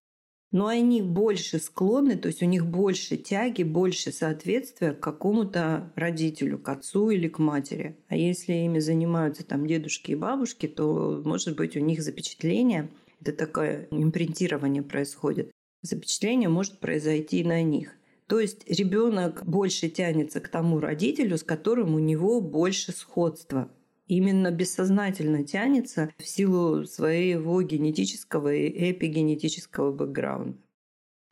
но 0.54 0.68
они 0.68 1.02
больше 1.02 1.60
склонны, 1.60 2.16
то 2.16 2.28
есть 2.28 2.44
у 2.44 2.46
них 2.46 2.66
больше 2.66 3.18
тяги, 3.18 3.64
больше 3.64 4.12
соответствия 4.12 4.94
к 4.94 5.00
какому-то 5.00 5.92
родителю, 5.96 6.60
к 6.60 6.70
отцу 6.70 7.10
или 7.10 7.28
к 7.28 7.40
матери. 7.40 7.98
А 8.08 8.16
если 8.16 8.54
ими 8.54 8.78
занимаются 8.78 9.44
там 9.44 9.66
дедушки 9.66 10.12
и 10.12 10.16
бабушки, 10.16 10.68
то, 10.68 11.22
может 11.26 11.58
быть, 11.58 11.76
у 11.76 11.80
них 11.80 12.04
запечатление, 12.04 12.88
это 13.20 13.34
такое 13.34 13.88
импринтирование 13.90 14.84
происходит, 14.84 15.52
запечатление 15.82 16.50
может 16.50 16.80
произойти 16.80 17.44
на 17.44 17.64
них. 17.64 17.96
То 18.28 18.40
есть 18.40 18.70
ребенок 18.70 19.44
больше 19.46 19.90
тянется 19.90 20.40
к 20.40 20.50
тому 20.50 20.80
родителю, 20.80 21.40
с 21.40 21.44
которым 21.44 21.96
у 21.96 22.00
него 22.00 22.42
больше 22.42 22.92
сходства 22.92 23.70
именно 24.08 24.52
бессознательно 24.52 25.44
тянется 25.44 26.10
в 26.18 26.28
силу 26.28 26.86
своего 26.86 27.62
генетического 27.62 28.54
и 28.54 28.92
эпигенетического 28.92 29.92
бэкграунда. 29.92 30.58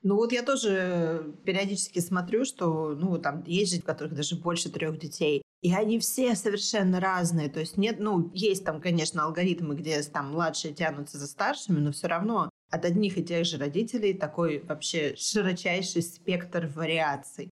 Ну 0.04 0.16
вот 0.16 0.32
я 0.32 0.42
тоже 0.42 1.36
периодически 1.46 2.00
смотрю, 2.00 2.44
что 2.44 2.96
ну 2.96 3.20
там 3.20 3.44
есть 3.46 3.74
же, 3.74 3.80
у 3.82 3.84
которых 3.84 4.16
даже 4.16 4.36
больше 4.36 4.72
трех 4.72 4.98
детей. 4.98 5.44
И 5.62 5.72
они 5.74 6.00
все 6.00 6.36
совершенно 6.36 7.00
разные. 7.00 7.48
То 7.48 7.60
есть 7.60 7.78
нет, 7.78 7.98
ну, 8.00 8.32
есть 8.34 8.66
там, 8.66 8.82
конечно, 8.82 9.24
алгоритмы, 9.24 9.76
где 9.76 10.02
там 10.02 10.32
младшие 10.32 10.74
тянутся 10.74 11.20
за 11.20 11.28
старшими, 11.28 11.78
но 11.78 11.92
все 11.92 12.08
равно 12.08 12.50
от 12.72 12.86
одних 12.86 13.18
и 13.20 13.24
тех 13.24 13.46
же 13.46 13.58
родителей 13.58 14.16
такой 14.16 14.64
вообще 14.64 15.16
широчайший 15.16 16.02
спектр 16.02 16.66
вариаций. 16.66 17.52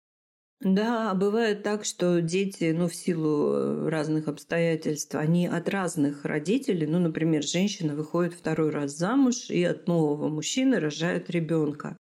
Да, 0.61 1.15
бывает 1.15 1.63
так, 1.63 1.85
что 1.85 2.21
дети, 2.23 2.73
ну, 2.77 2.89
в 2.89 2.95
силу 2.95 3.53
э, 3.53 3.89
разных 3.91 4.27
обстоятельств, 4.27 5.15
они 5.15 5.47
от 5.47 5.69
разных 5.69 6.25
родителей, 6.25 6.87
ну, 6.87 6.99
например, 6.99 7.43
женщина 7.43 7.95
выходит 7.95 8.33
второй 8.33 8.71
раз 8.71 8.97
замуж 8.97 9.51
и 9.51 9.63
от 9.65 9.87
нового 9.87 10.29
мужчины 10.29 10.81
рожает 10.81 11.29
ребенка. 11.31 11.97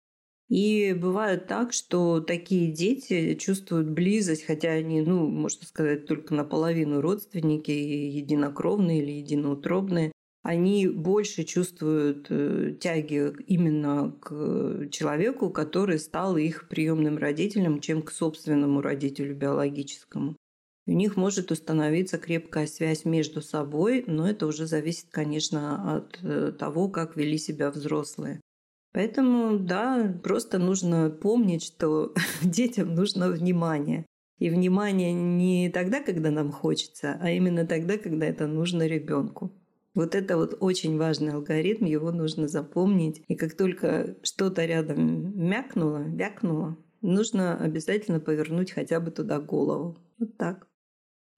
И 0.48 0.94
бывает 0.94 1.48
так, 1.48 1.72
что 1.72 2.20
такие 2.20 2.72
дети 2.72 3.34
чувствуют 3.34 3.90
близость, 3.90 4.44
хотя 4.46 4.70
они, 4.70 5.02
ну, 5.02 5.26
можно 5.26 5.66
сказать, 5.66 6.06
только 6.06 6.34
наполовину 6.34 7.00
родственники, 7.02 7.70
единокровные 7.72 9.02
или 9.02 9.12
единоутробные 9.12 10.12
они 10.46 10.86
больше 10.86 11.42
чувствуют 11.42 12.28
э, 12.30 12.76
тяги 12.80 13.32
именно 13.48 14.12
к 14.20 14.88
человеку, 14.90 15.50
который 15.50 15.98
стал 15.98 16.36
их 16.36 16.68
приемным 16.68 17.18
родителем, 17.18 17.80
чем 17.80 18.00
к 18.00 18.12
собственному 18.12 18.80
родителю 18.80 19.34
биологическому. 19.34 20.36
У 20.86 20.92
них 20.92 21.16
может 21.16 21.50
установиться 21.50 22.16
крепкая 22.16 22.68
связь 22.68 23.04
между 23.04 23.42
собой, 23.42 24.04
но 24.06 24.30
это 24.30 24.46
уже 24.46 24.68
зависит, 24.68 25.06
конечно, 25.10 25.96
от 25.96 26.20
э, 26.22 26.52
того, 26.52 26.88
как 26.90 27.16
вели 27.16 27.38
себя 27.38 27.72
взрослые. 27.72 28.40
Поэтому, 28.92 29.58
да, 29.58 30.16
просто 30.22 30.58
нужно 30.58 31.10
помнить, 31.10 31.64
что 31.64 32.14
детям 32.42 32.94
нужно 32.94 33.30
внимание. 33.30 34.06
И 34.38 34.48
внимание 34.48 35.12
не 35.12 35.70
тогда, 35.70 36.00
когда 36.00 36.30
нам 36.30 36.52
хочется, 36.52 37.18
а 37.20 37.30
именно 37.30 37.66
тогда, 37.66 37.98
когда 37.98 38.26
это 38.26 38.46
нужно 38.46 38.86
ребенку. 38.86 39.50
Вот 39.96 40.14
это 40.14 40.36
вот 40.36 40.58
очень 40.60 40.98
важный 40.98 41.32
алгоритм, 41.32 41.86
его 41.86 42.12
нужно 42.12 42.48
запомнить. 42.48 43.24
И 43.28 43.34
как 43.34 43.56
только 43.56 44.14
что-то 44.22 44.66
рядом 44.66 45.32
мякнуло, 45.34 46.02
вякнуло, 46.02 46.76
нужно 47.00 47.56
обязательно 47.56 48.20
повернуть 48.20 48.72
хотя 48.72 49.00
бы 49.00 49.10
туда 49.10 49.40
голову. 49.40 49.96
Вот 50.18 50.36
так. 50.36 50.68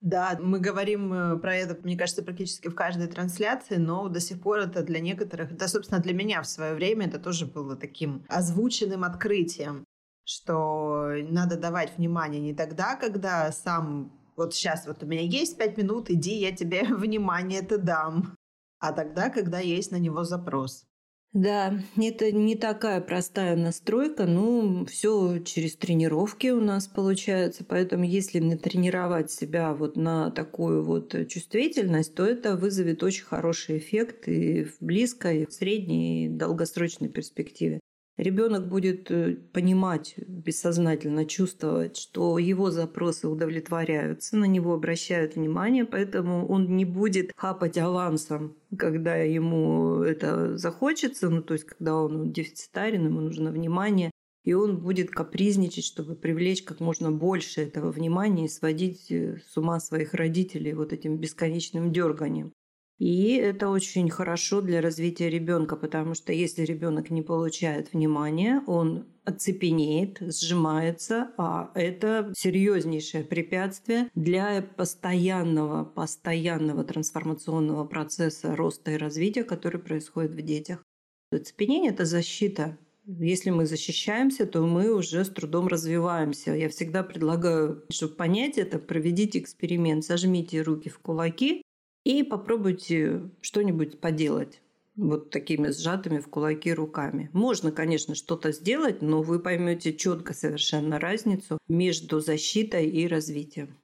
Да, 0.01 0.37
мы 0.41 0.59
говорим 0.59 1.13
э, 1.13 1.37
про 1.37 1.55
это, 1.55 1.77
мне 1.83 1.97
кажется, 1.97 2.21
практически 2.21 2.67
в 2.67 2.75
каждой 2.75 3.07
трансляции, 3.07 3.77
но 3.77 4.09
до 4.09 4.19
сих 4.19 4.41
пор 4.41 4.59
это 4.59 4.83
для 4.83 4.99
некоторых, 4.99 5.55
да, 5.55 5.69
собственно, 5.69 6.01
для 6.01 6.13
меня 6.13 6.41
в 6.41 6.47
свое 6.47 6.73
время 6.73 7.07
это 7.07 7.19
тоже 7.19 7.45
было 7.45 7.77
таким 7.77 8.25
озвученным 8.27 9.05
открытием, 9.05 9.85
что 10.25 11.13
надо 11.29 11.57
давать 11.57 11.97
внимание 11.97 12.41
не 12.41 12.53
тогда, 12.53 12.95
когда 12.95 13.51
сам 13.53 14.11
вот 14.37 14.53
сейчас 14.53 14.87
вот 14.87 15.03
у 15.03 15.05
меня 15.05 15.21
есть 15.21 15.57
пять 15.57 15.77
минут, 15.77 16.09
иди, 16.09 16.35
я 16.35 16.53
тебе 16.53 16.83
внимание 16.89 17.59
это 17.59 17.77
дам 17.77 18.38
а 18.79 18.93
тогда, 18.93 19.29
когда 19.29 19.59
есть 19.59 19.91
на 19.91 19.97
него 19.97 20.23
запрос. 20.23 20.85
Да, 21.31 21.79
это 21.95 22.31
не 22.31 22.55
такая 22.55 23.01
простая 23.01 23.55
настройка, 23.55 24.25
но 24.25 24.83
все 24.85 25.37
через 25.43 25.75
тренировки 25.75 26.47
у 26.47 26.59
нас 26.59 26.87
получается. 26.87 27.63
Поэтому 27.63 28.03
если 28.03 28.39
натренировать 28.39 29.29
себя 29.29 29.75
вот 29.75 29.95
на 29.95 30.31
такую 30.31 30.83
вот 30.83 31.15
чувствительность, 31.27 32.15
то 32.15 32.25
это 32.25 32.55
вызовет 32.55 33.03
очень 33.03 33.25
хороший 33.25 33.77
эффект 33.77 34.27
и 34.27 34.63
в 34.63 34.77
близкой, 34.79 35.43
и 35.43 35.45
в 35.45 35.53
средней, 35.53 36.25
и 36.25 36.29
долгосрочной 36.29 37.09
перспективе. 37.09 37.79
Ребенок 38.17 38.67
будет 38.67 39.09
э, 39.11 39.35
понимать, 39.53 40.15
бессознательно 40.49 41.25
чувствовать, 41.25 41.95
что 41.95 42.39
его 42.39 42.71
запросы 42.71 43.27
удовлетворяются, 43.27 44.35
на 44.35 44.45
него 44.45 44.73
обращают 44.73 45.35
внимание, 45.35 45.85
поэтому 45.85 46.47
он 46.47 46.75
не 46.75 46.85
будет 46.85 47.31
хапать 47.35 47.77
авансом, 47.77 48.55
когда 48.75 49.15
ему 49.17 50.01
это 50.01 50.57
захочется, 50.57 51.29
ну 51.29 51.43
то 51.43 51.53
есть 51.53 51.65
когда 51.65 51.97
он 51.97 52.31
дефицитарен, 52.31 53.05
ему 53.05 53.21
нужно 53.21 53.51
внимание, 53.51 54.09
и 54.43 54.53
он 54.53 54.77
будет 54.77 55.11
капризничать, 55.11 55.85
чтобы 55.85 56.15
привлечь 56.15 56.63
как 56.63 56.79
можно 56.79 57.11
больше 57.11 57.61
этого 57.61 57.91
внимания 57.91 58.45
и 58.45 58.49
сводить 58.49 59.11
э, 59.11 59.37
с 59.47 59.55
ума 59.55 59.79
своих 59.79 60.15
родителей 60.15 60.73
вот 60.73 60.93
этим 60.93 61.17
бесконечным 61.17 61.91
дерганием. 61.91 62.53
И 62.99 63.35
это 63.35 63.69
очень 63.69 64.09
хорошо 64.09 64.59
для 64.59 64.81
развития 64.81 65.29
ребенка, 65.29 65.77
потому 65.77 66.13
что 66.15 66.33
если 66.33 66.63
ребенок 66.63 67.09
не 67.09 67.21
получает 67.21 67.93
внимания, 67.93 68.61
он 68.67 69.05
оцепенеет, 69.23 70.17
сжимается, 70.19 71.31
а 71.37 71.71
это 71.75 72.33
серьезнейшее 72.35 73.23
препятствие 73.23 74.09
для 74.15 74.61
постоянного, 74.61 75.85
постоянного 75.85 76.83
трансформационного 76.83 77.85
процесса 77.85 78.55
роста 78.55 78.91
и 78.91 78.97
развития, 78.97 79.45
который 79.45 79.79
происходит 79.79 80.31
в 80.31 80.41
детях. 80.41 80.83
Оцепенение– 81.31 81.91
это 81.93 82.03
защита. 82.03 82.77
Если 83.05 83.49
мы 83.49 83.65
защищаемся, 83.65 84.45
то 84.45 84.61
мы 84.61 84.93
уже 84.93 85.23
с 85.23 85.29
трудом 85.29 85.67
развиваемся. 85.67 86.53
Я 86.53 86.67
всегда 86.69 87.03
предлагаю, 87.03 87.83
чтобы 87.89 88.15
понять 88.15 88.57
это, 88.57 88.77
проведите 88.77 89.39
эксперимент. 89.39 90.03
Сожмите 90.03 90.61
руки 90.61 90.89
в 90.89 90.99
кулаки 90.99 91.63
и 92.03 92.23
попробуйте 92.23 93.29
что-нибудь 93.41 93.99
поделать 93.99 94.61
вот 94.99 95.29
такими 95.29 95.69
сжатыми 95.69 96.19
в 96.19 96.27
кулаки 96.27 96.73
руками. 96.73 97.29
Можно, 97.33 97.71
конечно, 97.71 98.15
что-то 98.15 98.51
сделать, 98.51 99.01
но 99.01 99.21
вы 99.21 99.39
поймете 99.39 99.93
четко 99.93 100.33
совершенно 100.33 100.99
разницу 100.99 101.57
между 101.67 102.19
защитой 102.19 102.87
и 102.87 103.07
развитием. 103.07 103.77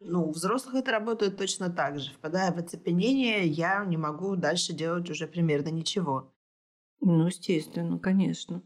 Ну, 0.00 0.28
у 0.28 0.32
взрослых 0.32 0.74
это 0.74 0.90
работает 0.90 1.36
точно 1.36 1.70
так 1.70 2.00
же. 2.00 2.10
Впадая 2.12 2.52
в 2.52 2.58
оцепенение, 2.58 3.46
я 3.46 3.84
не 3.84 3.96
могу 3.96 4.36
дальше 4.36 4.72
делать 4.72 5.08
уже 5.08 5.26
примерно 5.26 5.68
ничего. 5.68 6.32
Ну, 7.00 7.26
естественно, 7.26 7.98
конечно. 7.98 8.62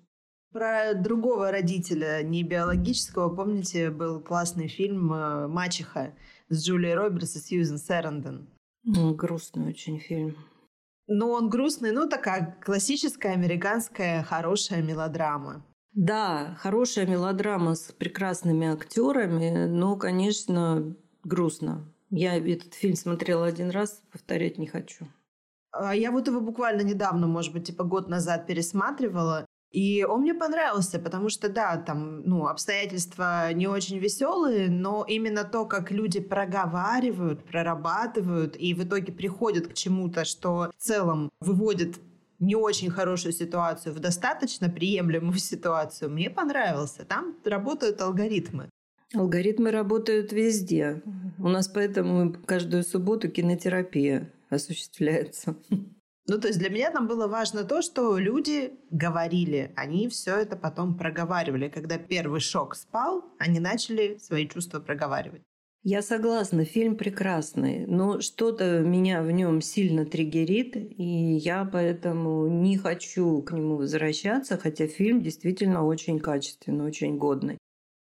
Про 0.52 0.94
другого 0.94 1.50
родителя, 1.50 2.22
не 2.22 2.42
биологического, 2.42 3.34
помните, 3.34 3.90
был 3.90 4.20
классный 4.20 4.68
фильм 4.68 5.12
э, 5.12 5.46
«Мачеха» 5.48 6.14
с 6.48 6.64
Джулией 6.64 6.94
Робертс 6.94 7.36
и 7.36 7.40
Сьюзен 7.40 7.76
Сэрандон. 7.76 8.48
Ну, 8.86 9.14
грустный 9.14 9.68
очень 9.68 9.98
фильм. 9.98 10.36
Ну, 11.08 11.30
он 11.30 11.50
грустный, 11.50 11.90
ну, 11.90 12.08
такая 12.08 12.56
классическая 12.64 13.32
американская 13.32 14.22
хорошая 14.22 14.80
мелодрама. 14.80 15.64
Да, 15.92 16.56
хорошая 16.60 17.06
мелодрама 17.06 17.74
с 17.74 17.92
прекрасными 17.92 18.68
актерами, 18.68 19.66
но, 19.66 19.96
конечно, 19.96 20.94
грустно. 21.24 21.84
Я 22.10 22.36
этот 22.36 22.74
фильм 22.74 22.94
смотрела 22.94 23.46
один 23.46 23.70
раз, 23.70 24.02
повторять 24.12 24.58
не 24.58 24.68
хочу. 24.68 25.06
А 25.72 25.94
я 25.94 26.12
вот 26.12 26.28
его 26.28 26.40
буквально 26.40 26.82
недавно, 26.82 27.26
может 27.26 27.52
быть, 27.52 27.66
типа 27.66 27.82
год 27.82 28.08
назад 28.08 28.46
пересматривала. 28.46 29.46
И 29.76 30.06
он 30.08 30.22
мне 30.22 30.32
понравился, 30.32 30.98
потому 30.98 31.28
что, 31.28 31.50
да, 31.50 31.76
там, 31.76 32.22
ну, 32.22 32.46
обстоятельства 32.46 33.52
не 33.52 33.66
очень 33.66 33.98
веселые, 33.98 34.70
но 34.70 35.04
именно 35.06 35.44
то, 35.44 35.66
как 35.66 35.90
люди 35.90 36.18
проговаривают, 36.18 37.44
прорабатывают 37.44 38.56
и 38.58 38.72
в 38.72 38.84
итоге 38.84 39.12
приходят 39.12 39.66
к 39.66 39.74
чему-то, 39.74 40.24
что 40.24 40.70
в 40.78 40.82
целом 40.82 41.30
выводит 41.40 41.96
не 42.38 42.56
очень 42.56 42.88
хорошую 42.88 43.34
ситуацию 43.34 43.94
в 43.94 43.98
достаточно 43.98 44.70
приемлемую 44.70 45.38
ситуацию, 45.38 46.10
мне 46.10 46.30
понравился. 46.30 47.04
Там 47.04 47.36
работают 47.44 48.00
алгоритмы. 48.00 48.70
Алгоритмы 49.12 49.72
работают 49.72 50.32
везде. 50.32 51.02
У 51.38 51.48
нас 51.48 51.68
поэтому 51.68 52.32
каждую 52.46 52.82
субботу 52.82 53.28
кинотерапия 53.28 54.32
осуществляется. 54.48 55.54
Ну, 56.28 56.38
то 56.40 56.48
есть 56.48 56.58
для 56.58 56.70
меня 56.70 56.90
там 56.90 57.06
было 57.06 57.28
важно 57.28 57.62
то, 57.62 57.82
что 57.82 58.18
люди 58.18 58.72
говорили, 58.90 59.72
они 59.76 60.08
все 60.08 60.36
это 60.36 60.56
потом 60.56 60.96
проговаривали. 60.96 61.68
Когда 61.68 61.98
первый 61.98 62.40
шок 62.40 62.74
спал, 62.74 63.24
они 63.38 63.60
начали 63.60 64.18
свои 64.18 64.48
чувства 64.48 64.80
проговаривать. 64.80 65.42
Я 65.88 66.02
согласна, 66.02 66.64
фильм 66.64 66.96
прекрасный, 66.96 67.86
но 67.86 68.20
что-то 68.20 68.80
меня 68.80 69.22
в 69.22 69.30
нем 69.30 69.60
сильно 69.60 70.04
триггерит, 70.04 70.74
и 70.74 71.36
я 71.36 71.64
поэтому 71.64 72.48
не 72.48 72.76
хочу 72.76 73.40
к 73.42 73.52
нему 73.52 73.76
возвращаться, 73.76 74.58
хотя 74.58 74.88
фильм 74.88 75.22
действительно 75.22 75.86
очень 75.86 76.18
качественный, 76.18 76.86
очень 76.86 77.18
годный. 77.18 77.58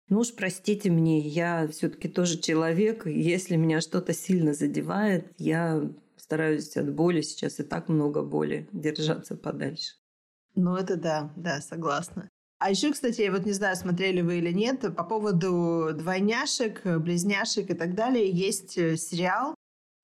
Ну 0.08 0.18
уж 0.18 0.34
простите 0.34 0.90
мне, 0.90 1.20
я 1.20 1.68
все-таки 1.68 2.08
тоже 2.08 2.40
человек, 2.40 3.06
и 3.06 3.20
если 3.20 3.54
меня 3.54 3.80
что-то 3.80 4.12
сильно 4.12 4.52
задевает, 4.52 5.32
я 5.38 5.88
стараюсь 6.26 6.76
от 6.76 6.92
боли 6.92 7.20
сейчас 7.20 7.60
и 7.60 7.62
так 7.62 7.88
много 7.88 8.22
боли 8.22 8.68
держаться 8.72 9.36
подальше. 9.36 9.94
Ну, 10.54 10.74
это 10.74 10.96
да, 10.96 11.32
да, 11.36 11.60
согласна. 11.60 12.28
А 12.58 12.70
еще, 12.70 12.92
кстати, 12.92 13.20
я 13.20 13.30
вот 13.30 13.44
не 13.44 13.52
знаю, 13.52 13.76
смотрели 13.76 14.22
вы 14.22 14.38
или 14.38 14.50
нет, 14.50 14.80
по 14.96 15.04
поводу 15.04 15.90
двойняшек, 15.94 16.82
близняшек 16.84 17.70
и 17.70 17.74
так 17.74 17.94
далее, 17.94 18.30
есть 18.30 18.78
э, 18.78 18.96
сериал, 18.96 19.54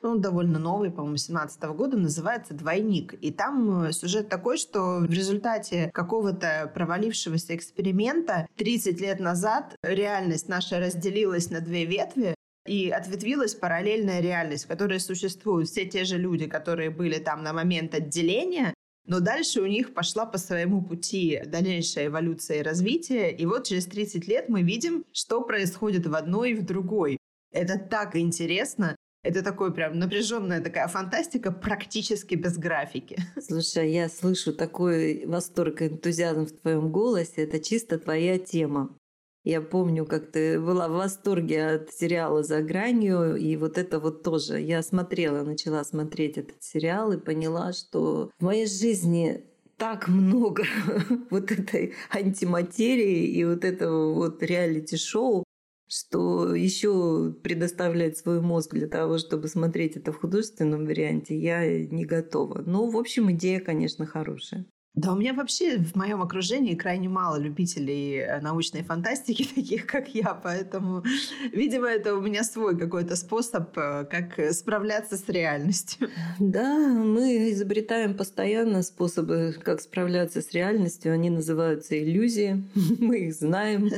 он 0.03 0.21
довольно 0.21 0.59
новый, 0.59 0.91
по-моему, 0.91 1.17
17 1.17 1.63
года, 1.77 1.97
называется 1.97 2.55
«Двойник». 2.55 3.15
И 3.21 3.31
там 3.31 3.85
э, 3.85 3.93
сюжет 3.93 4.29
такой, 4.29 4.59
что 4.59 4.99
в 4.99 5.11
результате 5.11 5.91
какого-то 5.95 6.71
провалившегося 6.75 7.55
эксперимента 7.55 8.47
30 8.57 9.01
лет 9.01 9.21
назад 9.21 9.77
реальность 9.83 10.49
наша 10.49 10.81
разделилась 10.81 11.51
на 11.51 11.61
две 11.61 11.85
ветви, 11.85 12.35
и 12.67 12.91
ответвилась 12.91 13.55
параллельная 13.55 14.21
реальность, 14.21 14.65
в 14.65 14.69
которой 14.69 15.01
существуют 15.01 15.69
все 15.69 15.85
те 15.85 16.05
же 16.05 16.19
люди, 16.19 16.47
которые 16.47 16.91
были 16.91 17.19
там 17.19 17.43
на 17.43 17.53
момент 17.53 17.95
отделения, 17.95 18.75
но 19.05 19.21
дальше 19.21 19.61
у 19.61 19.67
них 19.67 19.95
пошла 19.95 20.27
по 20.27 20.39
своему 20.39 20.83
пути 20.83 21.43
дальнейшая 21.45 22.07
эволюция 22.07 22.61
и 22.61 22.63
развитие. 22.63 23.35
И 23.35 23.47
вот 23.47 23.67
через 23.67 23.87
30 23.87 24.29
лет 24.29 24.49
мы 24.49 24.63
видим, 24.63 25.05
что 25.13 25.43
происходит 25.43 26.07
в 26.07 26.15
одной 26.15 26.53
и 26.53 26.55
в 26.55 26.65
другой. 26.65 27.19
Это 27.53 27.79
так 27.79 28.17
интересно. 28.17 28.97
Это 29.25 29.43
такой 29.43 29.73
прям 29.73 29.99
напряженная 29.99 30.61
такая 30.61 30.89
фантастика, 30.89 31.53
практически 31.53 32.35
без 32.35 32.59
графики. 32.59 33.17
Слушай, 33.41 33.93
я 33.93 34.09
слышу 34.09 34.53
такой 34.53 35.25
восторг 35.27 35.83
и 35.83 35.89
энтузиазм 35.89 36.47
в 36.47 36.53
твоем 36.53 36.91
голосе. 36.91 37.43
Это 37.43 37.61
чисто 37.61 37.99
твоя 37.99 38.39
тема. 38.39 38.97
Я 39.45 39.61
помню, 39.61 40.07
как 40.07 40.31
ты 40.31 40.61
была 40.61 40.89
в 40.89 40.93
восторге 40.93 41.67
от 41.67 41.93
сериала 41.93 42.45
«За 42.45 42.63
гранью», 42.63 43.35
и 43.35 43.57
вот 43.57 43.77
это 43.77 43.99
вот 43.99 44.23
тоже. 44.23 44.61
Я 44.61 44.83
смотрела, 44.83 45.43
начала 45.43 45.83
смотреть 45.83 46.39
этот 46.39 46.63
сериал 46.63 47.13
и 47.13 47.21
поняла, 47.21 47.73
что 47.73 48.31
в 48.39 48.45
моей 48.45 48.67
жизни 48.67 49.45
так 49.77 50.07
много 50.07 50.63
вот 51.31 51.51
этой 51.51 51.95
антиматерии 52.11 53.27
и 53.27 53.45
вот 53.45 53.65
этого 53.65 54.15
вот 54.15 54.41
реалити-шоу, 54.45 55.43
что 55.89 56.55
еще 56.55 57.35
предоставлять 57.43 58.17
свой 58.17 58.41
мозг 58.41 58.75
для 58.75 58.87
того, 58.87 59.19
чтобы 59.19 59.49
смотреть 59.49 59.97
это 59.97 60.13
в 60.13 60.21
художественном 60.21 60.87
варианте, 60.87 61.37
я 61.37 61.85
не 61.87 62.05
готова. 62.05 62.63
Но, 62.65 62.87
в 62.87 62.97
общем, 62.97 63.33
идея, 63.33 63.59
конечно, 63.59 64.07
хорошая. 64.07 64.67
Да, 64.95 65.15
у 65.15 65.17
меня 65.17 65.33
вообще 65.33 65.79
в 65.79 65.97
моем 65.97 66.21
окружении 66.21 66.75
крайне 66.75 67.09
мало 67.09 67.37
любителей 67.37 68.19
э, 68.19 68.41
научной 68.43 68.83
фантастики, 68.83 69.43
таких 69.55 69.87
как 69.87 70.15
я, 70.15 70.35
поэтому, 70.35 71.03
видимо, 71.51 71.89
это 71.89 72.15
у 72.15 72.21
меня 72.21 72.45
свой 72.45 72.79
какой-то 72.79 73.17
способ, 73.17 73.77
э, 73.79 74.05
как 74.05 74.53
справляться 74.53 75.17
с 75.17 75.27
реальностью. 75.29 76.09
Да, 76.39 76.77
мы 76.89 77.51
изобретаем 77.53 78.15
постоянно 78.15 78.83
способы, 78.83 79.55
как 79.63 79.81
справляться 79.81 80.43
с 80.43 80.53
реальностью. 80.53 81.13
Они 81.13 81.31
называются 81.31 81.99
иллюзии. 81.99 82.65
Мы 82.99 83.27
их 83.27 83.35
знаем. 83.35 83.89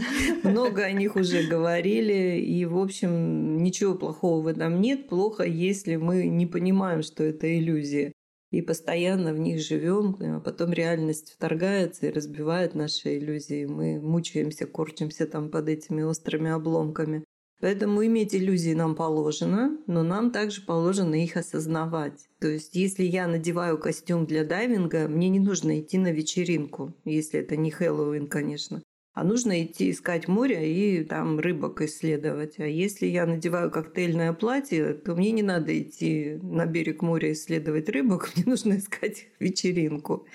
Много 0.42 0.85
о 0.85 0.92
них 0.92 1.16
уже 1.16 1.42
говорили. 1.42 2.38
И, 2.38 2.64
в 2.66 2.78
общем, 2.78 3.57
ничего 3.59 3.94
плохого 3.94 4.42
в 4.42 4.46
этом 4.46 4.80
нет. 4.80 5.09
Плохо, 5.09 5.44
если 5.44 5.96
мы 5.96 6.26
не 6.26 6.46
понимаем, 6.46 7.02
что 7.02 7.24
это 7.24 7.59
иллюзия 7.59 8.12
и 8.55 8.62
постоянно 8.62 9.33
в 9.35 9.38
них 9.38 9.61
живем, 9.61 10.17
а 10.21 10.40
потом 10.40 10.73
реальность 10.73 11.33
вторгается 11.33 12.07
и 12.07 12.11
разбивает 12.11 12.75
наши 12.75 13.19
иллюзии. 13.19 13.64
Мы 13.64 14.01
мучаемся, 14.01 14.67
корчимся 14.67 15.27
там 15.27 15.51
под 15.51 15.69
этими 15.69 16.03
острыми 16.03 16.51
обломками. 16.51 17.25
Поэтому 17.61 18.05
иметь 18.07 18.35
иллюзии 18.35 18.75
нам 18.75 18.95
положено, 18.95 19.79
но 19.87 20.03
нам 20.03 20.31
также 20.31 20.62
положено 20.62 21.14
их 21.14 21.37
осознавать. 21.37 22.29
То 22.38 22.49
есть, 22.49 22.75
если 22.75 23.05
я 23.05 23.27
надеваю 23.27 23.79
костюм 23.79 24.27
для 24.27 24.45
дайвинга, 24.45 25.09
мне 25.09 25.29
не 25.31 25.40
нужно 25.40 25.81
идти 25.81 25.99
на 25.99 26.12
вечеринку, 26.12 26.95
если 27.05 27.40
это 27.40 27.57
не 27.57 27.71
Хэллоуин, 27.71 28.29
конечно. 28.29 28.83
А 29.14 29.22
нужно 29.22 29.62
идти 29.62 29.92
искать 29.92 30.27
море 30.27 30.68
и 30.68 31.05
там 31.05 31.38
рыбок 31.38 31.81
исследовать. 31.83 32.59
А 32.59 32.66
если 32.66 33.07
я 33.07 33.27
надеваю 33.27 33.70
коктейльное 33.70 34.33
платье, 34.33 34.92
то 34.92 35.14
мне 35.14 35.31
не 35.31 35.42
надо 35.42 35.81
идти 35.81 36.40
на 36.42 36.66
берег 36.66 37.00
моря 37.00 37.33
исследовать 37.33 37.88
рыбок, 37.88 38.33
мне 38.37 38.44
нужно 38.44 38.77
искать 38.77 39.29
вечеринку. 39.38 40.27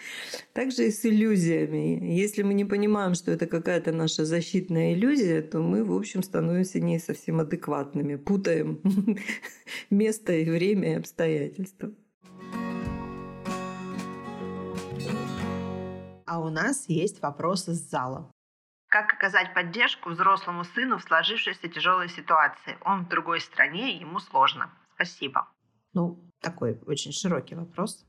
Также 0.54 0.88
и 0.88 0.92
с 0.92 1.06
иллюзиями. 1.06 2.00
Если 2.15 2.42
мы 2.42 2.54
не 2.54 2.63
понимаем, 2.63 3.15
что 3.15 3.32
это 3.32 3.48
какая-то 3.48 3.92
наша 3.92 4.24
защитная 4.24 4.94
иллюзия, 4.94 5.42
то 5.42 5.60
мы, 5.60 5.84
в 5.84 5.94
общем, 5.94 6.24
становимся 6.24 6.80
не 6.80 7.00
совсем 7.00 7.42
адекватными, 7.42 8.15
путаем 8.15 8.80
место 9.89 10.32
и 10.32 10.50
время 10.50 10.94
и 10.94 10.96
обстоятельства. 10.96 11.92
А 16.26 16.39
у 16.39 16.50
нас 16.50 16.86
есть 16.88 17.22
вопрос 17.22 17.68
из 17.68 17.80
зала. 17.89 18.32
Как 18.89 19.13
оказать 19.13 19.54
поддержку 19.54 20.10
взрослому 20.10 20.63
сыну 20.63 20.97
в 20.97 21.04
сложившейся 21.04 21.67
тяжелой 21.67 22.10
ситуации? 22.10 22.75
Он 22.84 23.06
в 23.06 23.10
другой 23.10 23.39
стране, 23.39 23.95
ему 23.95 24.19
сложно. 24.19 24.71
Спасибо. 24.95 25.47
Ну, 25.93 26.19
такой 26.41 26.80
очень 26.88 27.12
широкий 27.12 27.54
вопрос. 27.54 28.04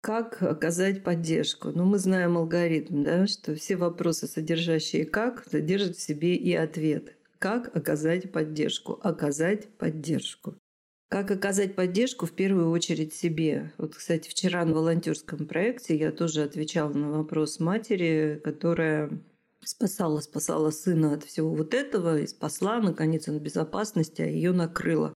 Как 0.00 0.42
оказать 0.42 1.04
поддержку? 1.04 1.70
Ну, 1.70 1.84
мы 1.84 1.98
знаем 1.98 2.38
алгоритм, 2.38 3.04
да, 3.04 3.26
что 3.26 3.54
все 3.54 3.76
вопросы, 3.76 4.26
содержащие 4.26 5.04
«как», 5.04 5.44
содержат 5.44 5.96
в 5.96 6.02
себе 6.02 6.34
и 6.36 6.54
ответ. 6.54 7.16
Как 7.38 7.74
оказать 7.76 8.32
поддержку? 8.32 8.98
Оказать 9.02 9.76
поддержку. 9.76 10.56
Как 11.10 11.30
оказать 11.30 11.76
поддержку 11.76 12.24
в 12.24 12.32
первую 12.32 12.70
очередь 12.70 13.14
себе? 13.14 13.72
Вот, 13.76 13.94
кстати, 13.94 14.28
вчера 14.28 14.64
на 14.64 14.74
волонтерском 14.74 15.46
проекте 15.46 15.96
я 15.96 16.12
тоже 16.12 16.42
отвечала 16.42 16.92
на 16.92 17.10
вопрос 17.10 17.60
матери, 17.60 18.40
которая 18.42 19.22
спасала, 19.66 20.20
спасала 20.20 20.70
сына 20.70 21.14
от 21.14 21.24
всего 21.24 21.54
вот 21.54 21.74
этого 21.74 22.18
и 22.18 22.26
спасла, 22.26 22.80
наконец, 22.80 23.28
он 23.28 23.38
в 23.38 23.42
безопасности, 23.42 24.22
а 24.22 24.26
ее 24.26 24.52
накрыло. 24.52 25.14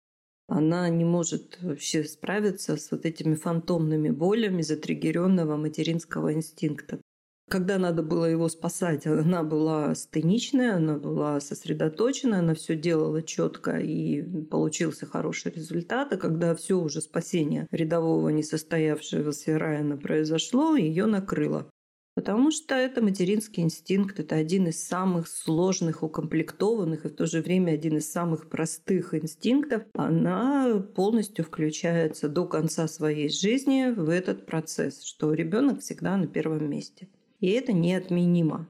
Она 0.49 0.89
не 0.89 1.05
может 1.05 1.59
вообще 1.61 2.05
справиться 2.05 2.77
с 2.77 2.91
вот 2.91 3.05
этими 3.05 3.35
фантомными 3.35 4.09
болями 4.09 4.63
затриггеренного 4.63 5.57
материнского 5.57 6.33
инстинкта. 6.33 7.01
Когда 7.49 7.79
надо 7.79 8.03
было 8.03 8.27
его 8.27 8.49
спасать, 8.49 9.07
она 9.07 9.43
была 9.43 9.95
стеничная, 9.95 10.77
она 10.77 10.99
была 10.99 11.41
сосредоточена, 11.41 12.41
она 12.41 12.55
все 12.55 12.77
делала 12.77 13.23
четко 13.23 13.79
и 13.79 14.23
получился 14.45 15.07
хороший 15.07 15.53
результат. 15.53 16.13
А 16.13 16.19
когда 16.19 16.55
все 16.55 16.79
уже 16.79 17.01
спасение 17.01 17.67
рядового 17.71 18.29
несостоявшегося 18.29 19.59
Райана 19.59 19.97
произошло, 19.97 20.77
ее 20.77 21.07
накрыло. 21.07 21.71
Потому 22.19 22.51
что 22.51 22.75
это 22.75 23.01
материнский 23.01 23.63
инстинкт, 23.63 24.19
это 24.19 24.35
один 24.35 24.67
из 24.67 24.85
самых 24.85 25.29
сложных, 25.29 26.03
укомплектованных 26.03 27.05
и 27.05 27.09
в 27.11 27.15
то 27.15 27.27
же 27.27 27.41
время 27.41 27.75
один 27.75 27.99
из 27.99 28.11
самых 28.11 28.49
простых 28.49 29.15
инстинктов. 29.15 29.85
Она 29.95 30.85
полностью 30.97 31.45
включается 31.45 32.29
до 32.29 32.45
конца 32.47 32.89
своей 32.89 33.29
жизни 33.29 33.95
в 33.95 34.09
этот 34.09 34.47
процесс, 34.47 35.05
что 35.05 35.33
ребенок 35.33 35.79
всегда 35.79 36.17
на 36.17 36.27
первом 36.27 36.69
месте. 36.69 37.07
И 37.39 37.51
это 37.51 37.73
неотменимо. 37.73 38.69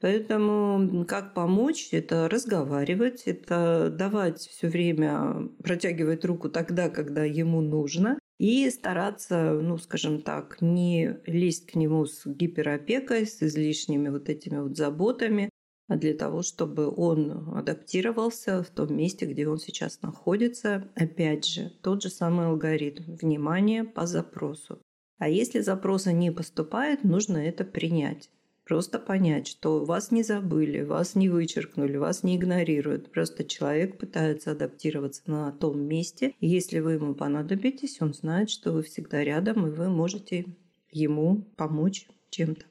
Поэтому 0.00 1.04
как 1.04 1.34
помочь? 1.34 1.88
Это 1.90 2.28
разговаривать, 2.28 3.22
это 3.26 3.90
давать 3.90 4.38
все 4.38 4.68
время, 4.68 5.48
протягивать 5.64 6.24
руку 6.24 6.48
тогда, 6.48 6.88
когда 6.88 7.24
ему 7.24 7.60
нужно, 7.60 8.20
и 8.38 8.68
стараться, 8.70 9.52
ну, 9.52 9.78
скажем 9.78 10.22
так, 10.22 10.60
не 10.60 11.18
лезть 11.26 11.66
к 11.66 11.74
нему 11.74 12.06
с 12.06 12.26
гиперопекой, 12.26 13.26
с 13.26 13.42
излишними 13.42 14.08
вот 14.08 14.28
этими 14.28 14.58
вот 14.58 14.76
заботами, 14.76 15.50
а 15.86 15.96
для 15.96 16.14
того, 16.14 16.42
чтобы 16.42 16.88
он 16.90 17.54
адаптировался 17.56 18.62
в 18.62 18.70
том 18.70 18.96
месте, 18.96 19.26
где 19.26 19.46
он 19.46 19.58
сейчас 19.58 20.00
находится. 20.02 20.90
Опять 20.94 21.44
же, 21.44 21.70
тот 21.82 22.02
же 22.02 22.08
самый 22.08 22.46
алгоритм. 22.46 23.16
Внимание 23.16 23.84
по 23.84 24.06
запросу. 24.06 24.80
А 25.18 25.28
если 25.28 25.60
запроса 25.60 26.12
не 26.12 26.32
поступает, 26.32 27.04
нужно 27.04 27.38
это 27.38 27.64
принять. 27.64 28.30
Просто 28.64 28.98
понять, 28.98 29.46
что 29.46 29.84
вас 29.84 30.10
не 30.10 30.22
забыли, 30.22 30.80
вас 30.80 31.14
не 31.14 31.28
вычеркнули, 31.28 31.98
вас 31.98 32.22
не 32.22 32.36
игнорируют. 32.36 33.12
Просто 33.12 33.44
человек 33.44 33.98
пытается 33.98 34.52
адаптироваться 34.52 35.22
на 35.26 35.52
том 35.52 35.82
месте. 35.82 36.34
И 36.40 36.48
если 36.48 36.78
вы 36.80 36.92
ему 36.94 37.14
понадобитесь, 37.14 38.00
он 38.00 38.14
знает, 38.14 38.48
что 38.48 38.72
вы 38.72 38.82
всегда 38.82 39.22
рядом, 39.22 39.66
и 39.66 39.70
вы 39.70 39.90
можете 39.90 40.46
ему 40.90 41.42
помочь 41.56 42.08
чем-то. 42.30 42.64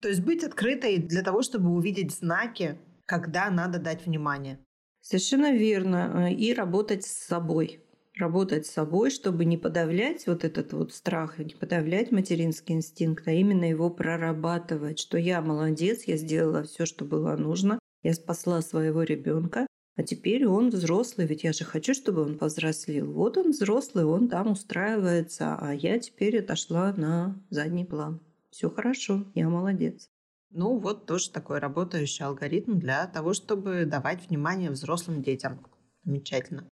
То 0.00 0.08
есть 0.08 0.20
быть 0.20 0.44
открытой 0.44 0.98
для 0.98 1.22
того, 1.22 1.42
чтобы 1.42 1.70
увидеть 1.70 2.12
знаки, 2.12 2.78
когда 3.04 3.50
надо 3.50 3.80
дать 3.80 4.06
внимание. 4.06 4.60
Совершенно 5.00 5.52
верно. 5.52 6.32
И 6.32 6.52
работать 6.52 7.04
с 7.04 7.26
собой 7.26 7.80
работать 8.16 8.66
с 8.66 8.70
собой, 8.70 9.10
чтобы 9.10 9.44
не 9.44 9.56
подавлять 9.56 10.26
вот 10.26 10.44
этот 10.44 10.72
вот 10.72 10.92
страх, 10.92 11.38
не 11.38 11.54
подавлять 11.54 12.12
материнский 12.12 12.74
инстинкт, 12.74 13.28
а 13.28 13.32
именно 13.32 13.64
его 13.68 13.90
прорабатывать, 13.90 14.98
что 14.98 15.18
я 15.18 15.40
молодец, 15.40 16.04
я 16.04 16.16
сделала 16.16 16.62
все, 16.62 16.86
что 16.86 17.04
было 17.04 17.36
нужно, 17.36 17.78
я 18.02 18.14
спасла 18.14 18.62
своего 18.62 19.02
ребенка, 19.02 19.66
а 19.96 20.02
теперь 20.02 20.46
он 20.46 20.70
взрослый, 20.70 21.26
ведь 21.26 21.44
я 21.44 21.52
же 21.52 21.64
хочу, 21.64 21.94
чтобы 21.94 22.22
он 22.22 22.36
повзрослел. 22.36 23.10
Вот 23.12 23.38
он 23.38 23.50
взрослый, 23.50 24.04
он 24.04 24.28
там 24.28 24.52
устраивается, 24.52 25.56
а 25.58 25.72
я 25.72 25.98
теперь 25.98 26.38
отошла 26.40 26.92
на 26.92 27.40
задний 27.48 27.84
план. 27.84 28.20
Все 28.50 28.70
хорошо, 28.70 29.24
я 29.34 29.48
молодец. 29.48 30.10
Ну 30.50 30.78
вот 30.78 31.06
тоже 31.06 31.30
такой 31.30 31.58
работающий 31.58 32.24
алгоритм 32.24 32.78
для 32.78 33.06
того, 33.06 33.32
чтобы 33.32 33.84
давать 33.84 34.28
внимание 34.28 34.70
взрослым 34.70 35.22
детям. 35.22 35.66
Замечательно. 36.04 36.68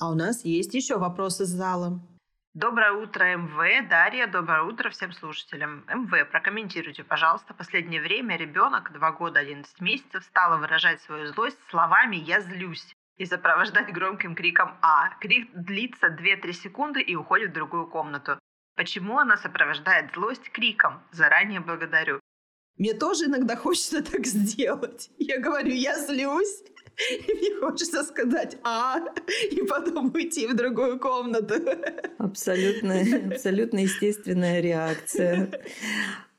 А 0.00 0.08
у 0.08 0.14
нас 0.14 0.46
есть 0.46 0.72
еще 0.72 0.96
вопрос 0.96 1.42
из 1.42 1.48
зала. 1.48 2.00
Доброе 2.54 2.92
утро, 2.92 3.36
МВ. 3.36 3.88
Дарья, 3.90 4.26
доброе 4.26 4.62
утро 4.62 4.88
всем 4.88 5.12
слушателям. 5.12 5.84
МВ, 5.88 6.30
прокомментируйте, 6.30 7.04
пожалуйста. 7.04 7.52
Последнее 7.52 8.00
время 8.00 8.38
ребенок, 8.38 8.92
2 8.94 9.12
года 9.12 9.40
11 9.40 9.78
месяцев, 9.82 10.24
стала 10.24 10.56
выражать 10.56 11.02
свою 11.02 11.26
злость 11.26 11.58
словами 11.68 12.16
«я 12.16 12.40
злюсь» 12.40 12.96
и 13.18 13.26
сопровождать 13.26 13.92
громким 13.92 14.34
криком 14.34 14.74
«А». 14.80 15.10
Крик 15.20 15.50
длится 15.52 16.06
2-3 16.06 16.52
секунды 16.54 17.02
и 17.02 17.14
уходит 17.14 17.50
в 17.50 17.54
другую 17.54 17.86
комнату. 17.86 18.38
Почему 18.76 19.18
она 19.18 19.36
сопровождает 19.36 20.14
злость 20.14 20.50
криком? 20.50 21.02
Заранее 21.12 21.60
благодарю. 21.60 22.20
Мне 22.78 22.94
тоже 22.94 23.26
иногда 23.26 23.54
хочется 23.54 24.02
так 24.02 24.24
сделать. 24.24 25.10
Я 25.18 25.38
говорю, 25.38 25.72
я 25.72 25.98
злюсь, 25.98 26.64
мне 27.28 27.56
хочется 27.60 28.04
сказать 28.04 28.58
«а» 28.62 29.00
и 29.50 29.62
потом 29.62 30.12
уйти 30.14 30.46
в 30.46 30.54
другую 30.54 30.98
комнату. 30.98 31.54
Абсолютно, 32.18 33.00
абсолютно 33.30 33.78
естественная 33.78 34.60
реакция. 34.60 35.50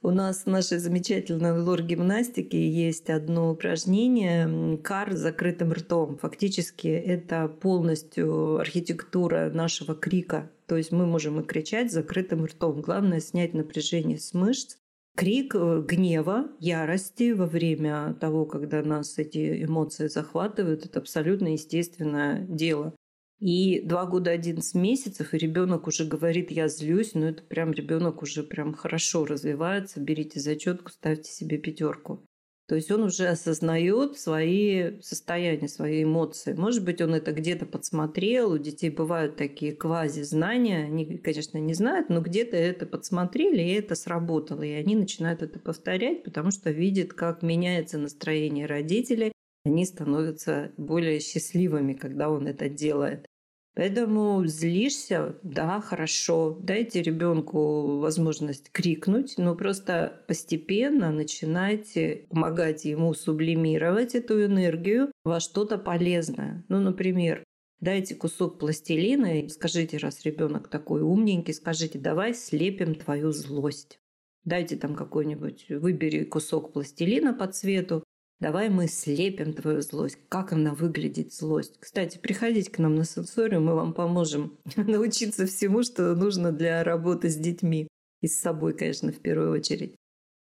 У 0.04 0.10
нас 0.10 0.46
в 0.46 0.48
нашей 0.48 0.80
замечательной 0.80 1.60
лор-гимнастике 1.60 2.68
есть 2.68 3.12
одно 3.12 3.52
упражнение 3.52 4.78
«Кар 4.80 5.14
с 5.14 5.20
закрытым 5.20 5.74
ртом». 5.74 6.18
Фактически 6.18 6.88
это 6.88 7.48
полностью 7.48 8.58
архитектура 8.58 9.52
нашего 9.54 9.94
крика. 9.94 10.50
То 10.66 10.76
есть 10.76 10.92
мы 10.92 11.06
можем 11.06 11.40
и 11.40 11.44
кричать 11.44 11.92
с 11.92 11.94
закрытым 11.94 12.46
ртом. 12.46 12.82
Главное 12.82 13.20
снять 13.20 13.54
напряжение 13.54 14.18
с 14.18 14.34
мышц 14.34 14.78
крик 15.16 15.56
э, 15.56 15.84
гнева, 15.88 16.52
ярости 16.60 17.32
во 17.32 17.46
время 17.46 18.14
того, 18.20 18.46
когда 18.46 18.82
нас 18.82 19.18
эти 19.18 19.64
эмоции 19.64 20.08
захватывают, 20.08 20.86
это 20.86 21.00
абсолютно 21.00 21.50
естественное 21.50 22.42
дело. 22.48 22.96
И 23.40 23.82
два 23.82 24.06
года 24.06 24.30
11 24.30 24.76
месяцев, 24.76 25.34
и 25.34 25.38
ребенок 25.38 25.88
уже 25.88 26.06
говорит, 26.06 26.52
я 26.52 26.68
злюсь, 26.68 27.16
но 27.16 27.30
это 27.30 27.42
прям 27.42 27.72
ребенок 27.72 28.22
уже 28.22 28.44
прям 28.44 28.74
хорошо 28.74 29.26
развивается. 29.26 30.00
Берите 30.00 30.40
зачетку, 30.40 30.92
ставьте 30.92 31.32
себе 31.32 31.58
пятерку. 31.58 32.24
То 32.72 32.76
есть 32.76 32.90
он 32.90 33.04
уже 33.04 33.28
осознает 33.28 34.18
свои 34.18 34.98
состояния, 35.02 35.68
свои 35.68 36.06
эмоции. 36.06 36.54
Может 36.54 36.86
быть, 36.86 37.02
он 37.02 37.14
это 37.14 37.34
где-то 37.34 37.66
подсмотрел. 37.66 38.54
У 38.54 38.58
детей 38.58 38.90
бывают 38.90 39.36
такие 39.36 39.74
квази-знания. 39.74 40.86
Они, 40.86 41.18
конечно, 41.18 41.58
не 41.58 41.74
знают, 41.74 42.08
но 42.08 42.22
где-то 42.22 42.56
это 42.56 42.86
подсмотрели, 42.86 43.62
и 43.62 43.74
это 43.74 43.96
сработало. 43.96 44.62
И 44.62 44.72
они 44.72 44.96
начинают 44.96 45.42
это 45.42 45.60
повторять, 45.60 46.24
потому 46.24 46.52
что 46.52 46.72
видят, 46.72 47.12
как 47.12 47.44
меняется 47.44 47.98
настроение 47.98 48.68
родителей. 48.68 49.34
Они 49.66 49.84
становятся 49.84 50.72
более 50.78 51.20
счастливыми, 51.20 51.92
когда 51.92 52.30
он 52.30 52.48
это 52.48 52.70
делает. 52.70 53.26
Поэтому 53.74 54.46
злишься, 54.46 55.38
да, 55.44 55.80
хорошо, 55.80 56.58
дайте 56.62 57.02
ребенку 57.02 58.00
возможность 58.00 58.70
крикнуть, 58.70 59.36
но 59.38 59.56
просто 59.56 60.24
постепенно 60.28 61.12
начинайте 61.12 62.26
помогать 62.30 62.84
ему 62.84 63.14
сублимировать 63.14 64.14
эту 64.14 64.44
энергию 64.44 65.12
во 65.24 65.40
что-то 65.40 65.78
полезное. 65.78 66.66
Ну, 66.68 66.82
например, 66.82 67.46
дайте 67.80 68.14
кусок 68.14 68.60
пластилина 68.60 69.40
и 69.40 69.48
скажите, 69.48 69.98
раз 69.98 70.26
ребенок 70.26 70.68
такой 70.68 71.02
умненький, 71.02 71.54
скажите, 71.54 71.98
давай 71.98 72.34
слепим 72.34 72.96
твою 72.96 73.32
злость. 73.32 74.00
Дайте 74.44 74.76
там 74.76 74.96
какой-нибудь, 74.96 75.68
выбери 75.70 76.26
кусок 76.26 76.74
пластилина 76.74 77.34
по 77.34 77.48
цвету, 77.48 78.04
Давай 78.42 78.70
мы 78.70 78.88
слепим 78.88 79.54
твою 79.54 79.82
злость. 79.82 80.18
Как 80.28 80.52
она 80.52 80.74
выглядит, 80.74 81.32
злость? 81.32 81.76
Кстати, 81.80 82.18
приходите 82.18 82.72
к 82.72 82.80
нам 82.80 82.96
на 82.96 83.06
сенсорию, 83.06 83.62
мы 83.62 83.76
вам 83.76 83.94
поможем 83.94 84.58
научиться 84.76 85.46
всему, 85.46 85.84
что 85.84 86.16
нужно 86.16 86.52
для 86.52 86.84
работы 86.84 87.30
с 87.30 87.36
детьми. 87.36 87.88
И 88.22 88.28
с 88.28 88.40
собой, 88.40 88.74
конечно, 88.74 89.12
в 89.12 89.20
первую 89.20 89.52
очередь. 89.52 89.96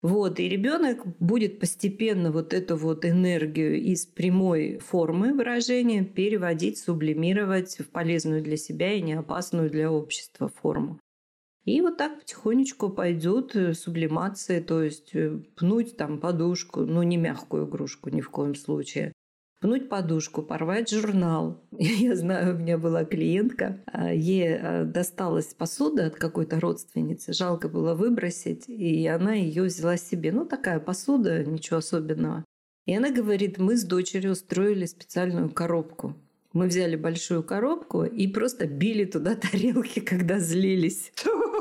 Вот, 0.02 0.42
и 0.42 0.50
ребенок 0.50 1.06
будет 1.20 1.60
постепенно 1.60 2.34
вот 2.34 2.54
эту 2.54 2.76
вот 2.76 3.06
энергию 3.06 3.82
из 3.82 4.06
прямой 4.06 4.78
формы 4.78 5.34
выражения 5.34 6.04
переводить, 6.04 6.78
сублимировать 6.78 7.80
в 7.80 7.90
полезную 7.90 8.44
для 8.44 8.58
себя 8.58 8.92
и 8.92 9.02
не 9.02 9.14
опасную 9.14 9.70
для 9.70 9.90
общества 9.90 10.50
форму. 10.50 11.00
И 11.66 11.82
вот 11.82 11.98
так 11.98 12.20
потихонечку 12.20 12.90
пойдет 12.90 13.56
э, 13.56 13.74
сублимация, 13.74 14.62
то 14.62 14.84
есть 14.84 15.16
э, 15.16 15.40
пнуть 15.56 15.98
там 15.98 16.20
подушку, 16.20 16.82
ну 16.82 17.02
не 17.02 17.18
мягкую 17.18 17.68
игрушку 17.68 18.10
ни 18.12 18.22
в 18.22 18.30
коем 18.30 18.54
случае, 18.54 19.14
пнуть 19.62 19.90
подушку, 19.90 20.44
порвать 20.44 20.92
журнал. 20.92 21.60
Я 21.72 22.16
знаю, 22.16 22.56
у 22.56 22.60
меня 22.60 22.78
была 22.78 23.04
клиентка, 23.04 23.82
а, 23.88 24.14
ей 24.14 24.58
а, 24.58 24.86
досталась 24.86 25.56
посуда 25.56 26.06
от 26.06 26.16
какой-то 26.18 26.60
родственницы, 26.60 27.34
жалко 27.34 27.68
было 27.68 27.96
выбросить, 27.96 28.70
и 28.70 29.08
она 29.08 29.34
ее 29.34 29.64
взяла 29.64 29.98
себе. 29.98 30.32
Ну, 30.32 30.46
такая 30.46 30.80
посуда, 30.80 31.44
ничего 31.44 31.78
особенного. 31.78 32.46
И 32.86 32.96
она 32.96 33.10
говорит, 33.10 33.58
мы 33.58 33.76
с 33.76 33.84
дочерью 33.84 34.34
устроили 34.34 34.86
специальную 34.86 35.50
коробку. 35.50 36.14
Мы 36.54 36.68
взяли 36.68 36.96
большую 36.96 37.42
коробку 37.42 38.04
и 38.04 38.28
просто 38.28 38.68
били 38.68 39.06
туда 39.06 39.36
тарелки, 39.52 40.00
когда 40.00 40.40
злились. 40.40 41.12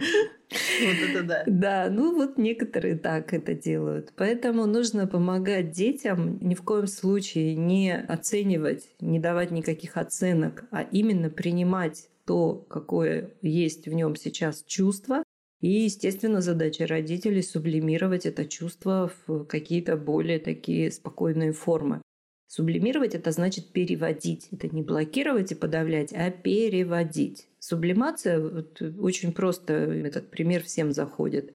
Вот 0.00 0.96
это 1.10 1.22
да. 1.22 1.44
Да, 1.46 1.88
ну 1.90 2.14
вот 2.14 2.38
некоторые 2.38 2.96
так 2.96 3.34
это 3.34 3.54
делают. 3.54 4.12
Поэтому 4.16 4.66
нужно 4.66 5.06
помогать 5.06 5.72
детям 5.72 6.38
ни 6.40 6.54
в 6.54 6.62
коем 6.62 6.86
случае 6.86 7.54
не 7.54 7.94
оценивать, 7.94 8.88
не 9.00 9.18
давать 9.18 9.50
никаких 9.50 9.96
оценок, 9.96 10.64
а 10.70 10.82
именно 10.82 11.30
принимать 11.30 12.08
то, 12.24 12.54
какое 12.68 13.30
есть 13.42 13.88
в 13.88 13.92
нем 13.92 14.16
сейчас 14.16 14.62
чувство, 14.66 15.22
и, 15.60 15.70
естественно, 15.70 16.40
задача 16.40 16.86
родителей 16.86 17.42
сублимировать 17.42 18.26
это 18.26 18.44
чувство 18.44 19.10
в 19.26 19.44
какие-то 19.44 19.96
более 19.96 20.38
такие 20.38 20.92
спокойные 20.92 21.52
формы. 21.52 22.00
Сублимировать 22.46 23.14
это 23.14 23.32
значит 23.32 23.72
переводить. 23.72 24.48
Это 24.52 24.68
не 24.68 24.82
блокировать 24.82 25.52
и 25.52 25.56
подавлять, 25.56 26.12
а 26.12 26.30
переводить. 26.30 27.47
Сублимация, 27.68 28.40
вот, 28.40 28.80
очень 28.80 29.32
просто, 29.32 29.74
этот 29.74 30.30
пример 30.30 30.62
всем 30.62 30.90
заходит. 30.90 31.52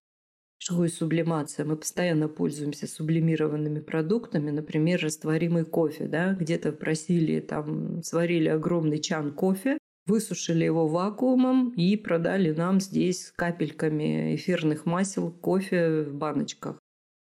Что 0.60 0.76
такое 0.76 0.90
сублимация? 0.90 1.66
Мы 1.66 1.76
постоянно 1.76 2.28
пользуемся 2.28 2.86
сублимированными 2.86 3.80
продуктами, 3.80 4.52
например, 4.52 5.02
растворимый 5.02 5.66
кофе. 5.66 6.06
Да? 6.06 6.34
Где-то 6.34 6.72
просили, 6.72 7.40
там, 7.40 8.04
сварили 8.04 8.48
огромный 8.48 9.00
чан 9.00 9.34
кофе, 9.34 9.80
высушили 10.06 10.64
его 10.64 10.88
вакуумом 10.88 11.72
и 11.72 11.98
продали 11.98 12.52
нам 12.52 12.80
здесь 12.80 13.34
капельками 13.36 14.36
эфирных 14.36 14.86
масел 14.86 15.32
кофе 15.32 16.04
в 16.04 16.14
баночках. 16.14 16.78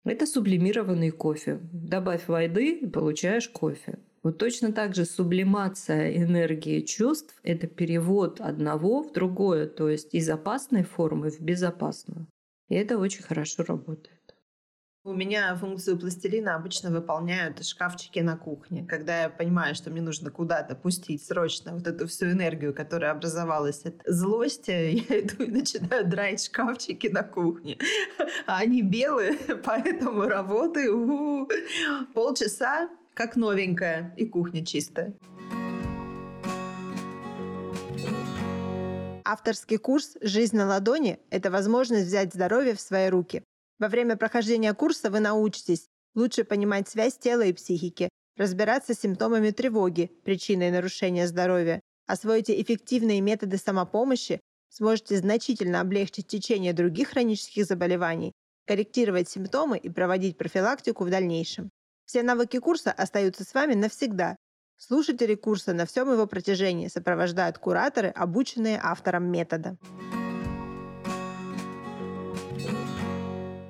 Это 0.06 0.24
сублимированный 0.24 1.10
кофе. 1.10 1.60
Добавь 1.70 2.28
воды 2.28 2.78
и 2.78 2.86
получаешь 2.86 3.50
кофе. 3.50 3.98
Вот 4.22 4.37
точно 4.37 4.72
так 4.72 4.94
же 4.94 5.06
сублимация 5.06 6.14
энергии 6.16 6.80
чувств– 6.80 7.35
это 7.42 7.66
перевод 7.66 8.40
одного 8.40 9.02
в 9.02 9.12
другое, 9.12 9.66
то 9.66 9.88
есть 9.88 10.14
из 10.14 10.28
опасной 10.28 10.83
формы 10.83 11.30
в 11.30 11.40
безопасную. 11.40 12.26
И 12.68 12.74
это 12.74 12.98
очень 12.98 13.22
хорошо 13.22 13.62
работает. 13.62 14.20
У 15.02 15.14
меня 15.14 15.56
функцию 15.56 15.98
пластилина 15.98 16.56
обычно 16.56 16.90
выполняют 16.90 17.64
шкафчики 17.64 18.18
на 18.18 18.37
кухне. 18.37 18.85
Когда 18.87 19.22
я 19.22 19.30
понимаю, 19.30 19.74
что 19.74 19.88
мне 19.88 20.02
нужно 20.02 20.30
куда-то 20.30 20.74
пустить 20.74 21.24
срочно 21.24 21.72
вот 21.72 21.87
эту 21.87 22.06
всю 22.06 22.26
энергию, 22.26 22.74
которая 22.74 23.12
образовалась 23.12 23.87
от 23.87 24.02
злости, 24.04 24.70
я 25.09 25.20
иду 25.20 25.44
и 25.44 25.50
начинаю 25.50 26.06
драить 26.06 26.44
шкафчики 26.44 27.06
на 27.06 27.22
кухне. 27.22 27.78
А 28.46 28.59
они 28.59 28.83
белые, 28.83 29.38
поэтому 29.64 30.24
работаю 30.24 31.48
полчаса 32.12 32.90
как 33.14 33.37
новенькая, 33.37 34.14
и 34.16 34.27
кухня 34.27 34.64
чистая. 34.64 35.14
Авторский 39.25 39.79
курс 39.79 40.16
«Жизнь 40.20 40.57
на 40.57 40.66
ладони»– 40.66 41.20
это 41.31 41.51
возможность 41.51 42.07
взять 42.07 42.35
здоровье 42.35 42.75
в 42.75 42.81
свои 42.81 43.09
руки. 43.09 43.44
Во 43.79 43.88
время 43.88 44.16
прохождения 44.16 44.75
курса 44.75 45.11
вы 45.11 45.20
научитесь 45.20 45.87
лучше 46.14 46.44
понимать 46.44 46.88
связь 46.88 47.16
тела 47.16 47.42
и 47.42 47.53
психики, 47.53 48.09
разбираться 48.37 48.94
с 48.94 49.01
симптомами 49.01 49.51
тревоги, 49.51 50.11
причиной 50.25 50.70
нарушения 50.70 51.27
здоровья, 51.27 51.81
освоите 52.07 52.61
эффективные 52.61 53.20
методы 53.20 53.57
самопомощи, 53.57 54.40
сможете 54.68 55.16
значительно 55.16 55.81
облегчить 55.81 56.27
течение 56.27 56.73
других 56.73 57.11
хронических 57.11 57.64
заболеваний, 57.66 58.33
корректировать 58.66 59.29
симптомы 59.29 59.79
и 59.79 59.88
проводить 59.90 60.38
профилактику 60.38 61.05
в 61.05 61.11
дальнейшем. 61.11 61.70
Все 62.11 62.25
навыки 62.25 62.59
курса 62.59 62.90
остаются 62.90 63.44
с 63.44 63.55
вами 63.55 63.75
навсегда. 63.75 64.35
Слушатели 64.77 65.37
курса 65.37 65.75
на 65.75 65.87
всем 65.87 66.11
его 66.11 66.27
протяжении 66.27 66.88
сопровождают 66.88 67.59
кураторы, 67.59 68.09
обученные 68.09 68.81
автором 68.83 69.31
метода. 69.31 69.77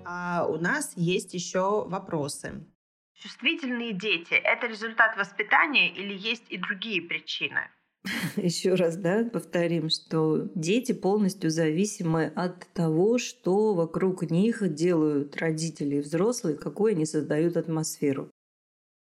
А 0.07 0.47
у 0.49 0.57
нас 0.57 0.95
есть 0.97 1.35
еще 1.35 1.85
вопросы. 1.87 2.67
Чувствительные 3.13 3.93
дети– 3.93 4.33
это 4.43 4.69
результат 4.69 5.19
воспитания 5.19 5.93
или 5.95 6.17
есть 6.17 6.47
и 6.49 6.57
другие 6.57 7.03
причины? 7.03 7.69
Еще 8.37 8.75
раз, 8.75 8.97
да, 8.97 9.29
повторим, 9.31 9.91
что 9.91 10.49
дети 10.55 10.93
полностью 10.93 11.51
зависимы 11.51 12.27
от 12.35 12.67
того, 12.73 13.19
что 13.19 13.75
вокруг 13.75 14.31
них 14.31 14.63
делают 14.75 15.37
родители 15.37 15.97
и 15.97 16.01
взрослые, 16.01 16.57
какую 16.57 16.93
они 16.93 17.05
создают 17.05 17.57
атмосферу. 17.57 18.31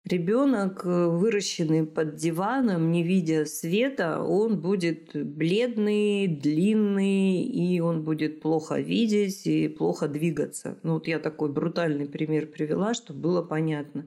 Ребенок, 0.04 0.84
выращенный 0.84 1.84
под 1.86 2.16
диваном, 2.16 2.90
не 2.90 3.02
видя 3.02 3.44
света, 3.44 4.22
он 4.22 4.58
будет 4.58 5.10
бледный, 5.14 6.26
длинный, 6.26 7.42
и 7.42 7.80
он 7.80 8.02
будет 8.02 8.40
плохо 8.40 8.80
видеть 8.80 9.46
и 9.46 9.68
плохо 9.68 10.08
двигаться. 10.08 10.78
Ну 10.82 10.94
вот 10.94 11.06
я 11.06 11.18
такой 11.18 11.52
брутальный 11.52 12.06
пример 12.06 12.46
привела, 12.46 12.94
чтобы 12.94 13.20
было 13.20 13.42
понятно. 13.42 14.06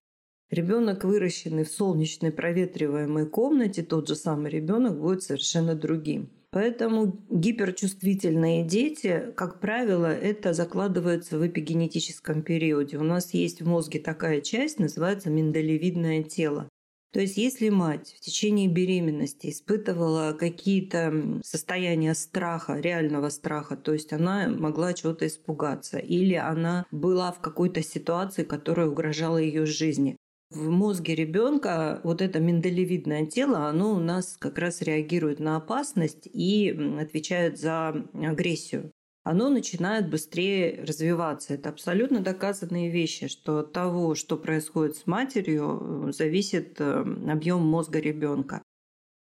Ребенок, 0.53 1.03
выращенный 1.03 1.63
в 1.63 1.71
солнечной 1.71 2.31
проветриваемой 2.31 3.25
комнате, 3.25 3.81
тот 3.81 4.07
же 4.07 4.15
самый 4.15 4.51
ребенок 4.51 4.99
будет 4.99 5.23
совершенно 5.23 5.73
другим. 5.73 6.29
Поэтому 6.51 7.17
гиперчувствительные 7.31 8.63
дети, 8.63 9.33
как 9.35 9.59
правило, 9.59 10.05
это 10.05 10.53
закладывается 10.53 11.39
в 11.39 11.47
эпигенетическом 11.47 12.43
периоде. 12.43 12.97
У 12.97 13.03
нас 13.03 13.33
есть 13.33 13.63
в 13.63 13.67
мозге 13.67 13.99
такая 13.99 14.41
часть, 14.41 14.77
называется 14.77 15.31
миндалевидное 15.31 16.21
тело. 16.21 16.69
То 17.13 17.19
есть 17.19 17.37
если 17.37 17.69
мать 17.69 18.15
в 18.15 18.19
течение 18.19 18.67
беременности 18.67 19.49
испытывала 19.49 20.33
какие-то 20.33 21.41
состояния 21.43 22.13
страха, 22.13 22.79
реального 22.79 23.29
страха, 23.29 23.75
то 23.75 23.93
есть 23.93 24.13
она 24.13 24.47
могла 24.49 24.93
чего-то 24.93 25.25
испугаться, 25.25 25.97
или 25.97 26.35
она 26.35 26.85
была 26.91 27.31
в 27.31 27.39
какой-то 27.39 27.81
ситуации, 27.81 28.43
которая 28.43 28.87
угрожала 28.87 29.37
ее 29.37 29.65
жизни, 29.65 30.17
в 30.55 30.69
мозге 30.69 31.15
ребенка 31.15 31.99
вот 32.03 32.21
это 32.21 32.39
миндалевидное 32.39 33.25
тело, 33.25 33.67
оно 33.67 33.93
у 33.93 33.99
нас 33.99 34.37
как 34.39 34.57
раз 34.57 34.81
реагирует 34.81 35.39
на 35.39 35.57
опасность 35.57 36.27
и 36.31 36.69
отвечает 36.99 37.59
за 37.59 37.89
агрессию. 38.13 38.91
Оно 39.23 39.49
начинает 39.49 40.09
быстрее 40.09 40.83
развиваться. 40.85 41.53
Это 41.53 41.69
абсолютно 41.69 42.19
доказанные 42.19 42.89
вещи, 42.89 43.27
что 43.27 43.59
от 43.59 43.71
того, 43.71 44.15
что 44.15 44.37
происходит 44.37 44.97
с 44.97 45.07
матерью, 45.07 46.11
зависит 46.11 46.75
э, 46.79 47.05
объем 47.29 47.61
мозга 47.61 47.99
ребенка. 47.99 48.61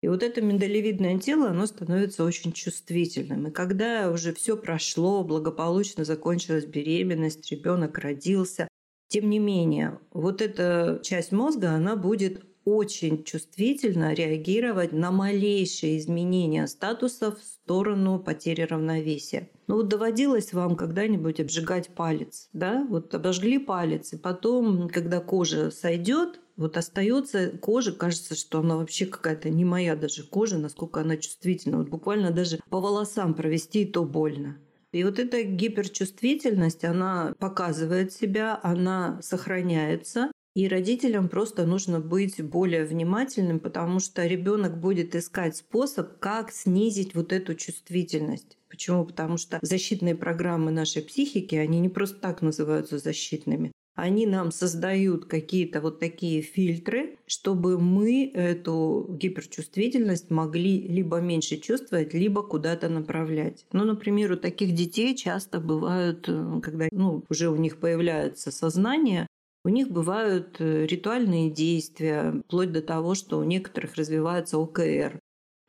И 0.02 0.08
вот 0.08 0.24
это 0.24 0.40
миндалевидное 0.40 1.20
тело, 1.20 1.50
оно 1.50 1.66
становится 1.66 2.24
очень 2.24 2.52
чувствительным. 2.52 3.46
И 3.46 3.50
когда 3.52 4.10
уже 4.10 4.34
все 4.34 4.56
прошло, 4.56 5.22
благополучно 5.22 6.04
закончилась 6.04 6.66
беременность, 6.66 7.48
ребенок 7.52 7.96
родился, 7.98 8.66
тем 9.12 9.28
не 9.28 9.38
менее, 9.38 9.98
вот 10.10 10.40
эта 10.40 10.98
часть 11.02 11.32
мозга, 11.32 11.72
она 11.72 11.96
будет 11.96 12.42
очень 12.64 13.24
чувствительно 13.24 14.14
реагировать 14.14 14.92
на 14.92 15.10
малейшие 15.10 15.98
изменения 15.98 16.66
статуса 16.66 17.32
в 17.32 17.42
сторону 17.42 18.18
потери 18.18 18.62
равновесия. 18.62 19.50
Ну 19.66 19.76
вот 19.76 19.88
доводилось 19.88 20.54
вам 20.54 20.76
когда-нибудь 20.76 21.40
обжигать 21.40 21.88
палец, 21.88 22.48
да? 22.54 22.86
Вот 22.88 23.14
обожгли 23.14 23.58
палец, 23.58 24.14
и 24.14 24.16
потом, 24.16 24.88
когда 24.88 25.20
кожа 25.20 25.70
сойдет, 25.70 26.40
вот 26.56 26.78
остается 26.78 27.50
кожа, 27.50 27.92
кажется, 27.92 28.34
что 28.34 28.60
она 28.60 28.78
вообще 28.78 29.04
какая-то 29.04 29.50
не 29.50 29.66
моя 29.66 29.94
даже 29.94 30.22
кожа, 30.22 30.56
насколько 30.56 31.02
она 31.02 31.18
чувствительна. 31.18 31.78
Вот 31.78 31.90
буквально 31.90 32.30
даже 32.30 32.60
по 32.70 32.80
волосам 32.80 33.34
провести, 33.34 33.82
и 33.82 33.92
то 33.92 34.04
больно. 34.04 34.56
И 34.92 35.04
вот 35.04 35.18
эта 35.18 35.42
гиперчувствительность, 35.42 36.84
она 36.84 37.34
показывает 37.38 38.12
себя, 38.12 38.60
она 38.62 39.18
сохраняется. 39.22 40.30
И 40.54 40.68
родителям 40.68 41.30
просто 41.30 41.64
нужно 41.64 41.98
быть 41.98 42.42
более 42.42 42.84
внимательным, 42.84 43.58
потому 43.58 44.00
что 44.00 44.26
ребенок 44.26 44.78
будет 44.78 45.14
искать 45.14 45.56
способ, 45.56 46.18
как 46.18 46.52
снизить 46.52 47.14
вот 47.14 47.32
эту 47.32 47.54
чувствительность. 47.54 48.58
Почему? 48.68 49.06
Потому 49.06 49.38
что 49.38 49.58
защитные 49.62 50.14
программы 50.14 50.70
нашей 50.70 51.00
психики, 51.00 51.54
они 51.54 51.80
не 51.80 51.88
просто 51.88 52.18
так 52.18 52.42
называются 52.42 52.98
защитными. 52.98 53.72
Они 53.94 54.26
нам 54.26 54.52
создают 54.52 55.26
какие-то 55.26 55.80
вот 55.80 56.00
такие 56.00 56.40
фильтры, 56.40 57.18
чтобы 57.26 57.78
мы 57.78 58.30
эту 58.32 59.06
гиперчувствительность 59.10 60.30
могли 60.30 60.88
либо 60.88 61.20
меньше 61.20 61.58
чувствовать, 61.58 62.14
либо 62.14 62.42
куда-то 62.42 62.88
направлять. 62.88 63.66
Ну, 63.72 63.84
например, 63.84 64.32
у 64.32 64.36
таких 64.36 64.74
детей 64.74 65.14
часто 65.14 65.60
бывают, 65.60 66.24
э, 66.28 66.60
когда 66.62 66.88
ну, 66.90 67.22
уже 67.28 67.50
у 67.50 67.56
них 67.56 67.78
появляется 67.78 68.50
сознание, 68.50 69.26
у 69.64 69.68
них 69.68 69.90
бывают 69.90 70.56
э, 70.58 70.86
ритуальные 70.86 71.50
действия, 71.50 72.42
вплоть 72.46 72.72
до 72.72 72.80
того, 72.80 73.14
что 73.14 73.38
у 73.38 73.44
некоторых 73.44 73.94
развивается 73.96 74.56
ОКР. 74.56 75.20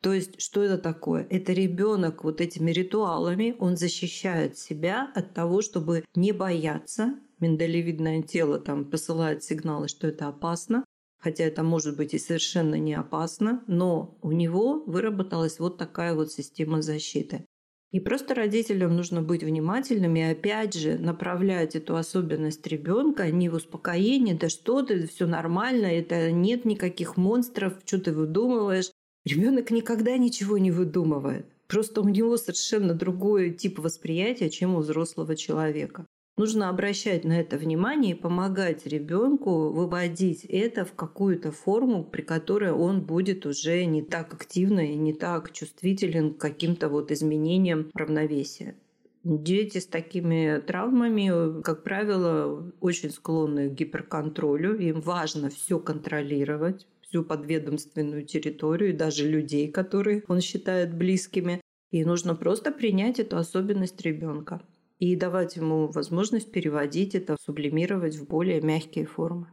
То 0.02 0.12
есть, 0.12 0.42
что 0.42 0.62
это 0.62 0.78
такое? 0.78 1.26
Это 1.30 1.54
ребенок 1.54 2.26
вот 2.26 2.42
этими 2.42 2.72
ритуалами, 2.72 3.56
он 3.60 3.78
защищает 3.78 4.58
себя 4.58 5.10
от 5.16 5.34
того, 5.34 5.62
чтобы 5.62 6.04
не 6.14 6.34
бояться. 6.34 7.16
Миндалевидное 7.44 8.22
тело 8.22 8.58
там 8.58 8.86
посылает 8.86 9.44
сигналы, 9.44 9.90
что 9.90 10.08
это 10.08 10.30
опасно, 10.30 10.86
хотя 11.20 11.44
это 11.44 11.62
может 11.62 11.98
быть 11.98 12.14
и 12.14 12.20
совершенно 12.20 12.76
не 12.76 12.94
опасно, 12.94 13.66
но 13.68 14.18
у 14.22 14.32
него 14.32 14.82
выработалась 14.86 15.60
вот 15.60 15.78
такая 15.78 16.16
вот 16.16 16.32
система 16.32 16.82
защиты. 16.82 17.46
И 17.92 18.00
просто 18.00 18.34
родителям 18.34 18.96
нужно 18.96 19.22
быть 19.22 19.44
внимательными 19.44 20.20
и 20.20 20.32
опять 20.32 20.74
же 20.74 20.98
направлять 20.98 21.76
эту 21.76 21.98
особенность 21.98 22.66
ребенка 22.66 23.30
не 23.30 23.50
в 23.50 23.56
успокоение, 23.56 24.36
да 24.36 24.48
что 24.48 24.82
ты, 24.82 25.06
все 25.06 25.28
нормально, 25.28 25.88
это 25.88 26.32
нет 26.32 26.64
никаких 26.64 27.18
монстров, 27.18 27.74
что 27.86 28.00
ты 28.00 28.14
выдумываешь. 28.14 28.90
Ребенок 29.26 29.70
никогда 29.70 30.18
ничего 30.18 30.58
не 30.58 30.72
выдумывает. 30.72 31.46
Просто 31.68 32.00
у 32.00 32.08
него 32.08 32.38
совершенно 32.38 32.94
другой 32.94 33.52
тип 33.52 33.80
восприятия, 33.80 34.50
чем 34.50 34.76
у 34.76 34.80
взрослого 34.80 35.36
человека. 35.36 36.06
Нужно 36.36 36.70
обращать 36.70 37.26
на 37.26 37.40
это 37.40 37.58
внимание 37.58 38.16
и 38.16 38.20
помогать 38.20 38.88
ребенку 38.88 39.70
выводить 39.70 40.44
это 40.46 40.84
в 40.84 40.94
какую-то 40.94 41.52
форму, 41.52 42.04
при 42.04 42.24
которой 42.24 42.72
он 42.72 43.02
будет 43.02 43.46
уже 43.46 43.86
не 43.86 44.02
так 44.02 44.34
активно 44.34 44.80
и 44.80 44.96
не 44.96 45.14
так 45.14 45.52
чувствителен 45.52 46.34
к 46.34 46.40
каким-то 46.40 46.90
вот 46.90 47.12
изменениям 47.12 47.92
равновесия. 47.94 48.76
Дети 49.24 49.78
с 49.78 49.86
такими 49.86 50.60
травмами, 50.60 51.62
как 51.62 51.84
правило, 51.84 52.74
очень 52.82 53.12
склонны 53.12 53.70
к 53.70 53.74
гиперконтролю. 53.74 54.76
Им 54.80 55.02
важно 55.02 55.52
все 55.52 55.78
контролировать, 55.78 56.88
всю 57.02 57.24
подведомственную 57.24 58.26
территорию, 58.26 58.90
и 58.90 58.98
даже 58.98 59.30
людей, 59.30 59.72
которые 59.72 60.24
он 60.28 60.42
считает 60.42 60.96
близкими. 60.96 61.62
И 61.92 62.04
нужно 62.04 62.34
просто 62.34 62.72
принять 62.72 63.20
эту 63.20 63.38
особенность 63.38 64.02
ребенка 64.02 64.62
и 65.04 65.18
давать 65.18 65.58
ему 65.58 65.88
возможность 65.88 66.50
переводить 66.50 67.14
это, 67.14 67.36
сублимировать 67.38 68.16
в 68.16 68.26
более 68.26 68.62
мягкие 68.62 69.06
формы. 69.06 69.48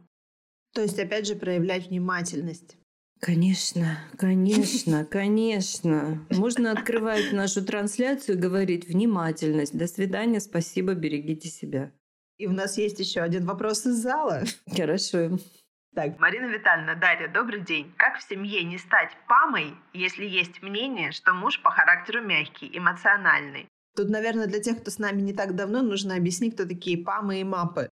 То 0.73 0.81
есть, 0.81 0.97
опять 0.97 1.27
же, 1.27 1.35
проявлять 1.35 1.87
внимательность. 1.87 2.77
Конечно, 3.19 3.97
конечно, 4.17 5.03
конечно. 5.11 6.25
Можно 6.29 6.71
открывать 6.71 7.33
нашу 7.33 7.65
трансляцию 7.65 8.37
и 8.37 8.39
говорить 8.39 8.87
внимательность. 8.87 9.77
До 9.77 9.87
свидания, 9.87 10.39
спасибо, 10.39 10.93
берегите 10.93 11.49
себя. 11.49 11.91
И 12.37 12.47
у 12.47 12.51
нас 12.53 12.77
есть 12.77 12.99
еще 12.99 13.19
один 13.19 13.45
вопрос 13.45 13.85
из 13.85 13.95
зала. 13.95 14.43
Хорошо. 14.73 15.37
Так, 15.93 16.17
Марина 16.17 16.45
Витальевна, 16.45 16.95
Дарья, 16.95 17.27
добрый 17.27 17.59
день. 17.59 17.93
Как 17.97 18.17
в 18.17 18.23
семье 18.23 18.63
не 18.63 18.77
стать 18.77 19.11
памой, 19.27 19.75
если 19.91 20.25
есть 20.25 20.61
мнение, 20.61 21.11
что 21.11 21.33
муж 21.33 21.61
по 21.61 21.71
характеру 21.71 22.21
мягкий, 22.21 22.71
эмоциональный? 22.73 23.67
Тут, 23.95 24.09
наверное, 24.09 24.47
для 24.47 24.59
тех, 24.59 24.79
кто 24.79 24.91
с 24.91 24.99
нами 24.99 25.21
не 25.21 25.33
так 25.33 25.55
давно, 25.55 25.81
нужно 25.81 26.15
объяснить, 26.15 26.53
кто 26.55 26.65
такие 26.65 26.97
памы 26.97 27.41
и 27.41 27.43
мапы. 27.43 27.89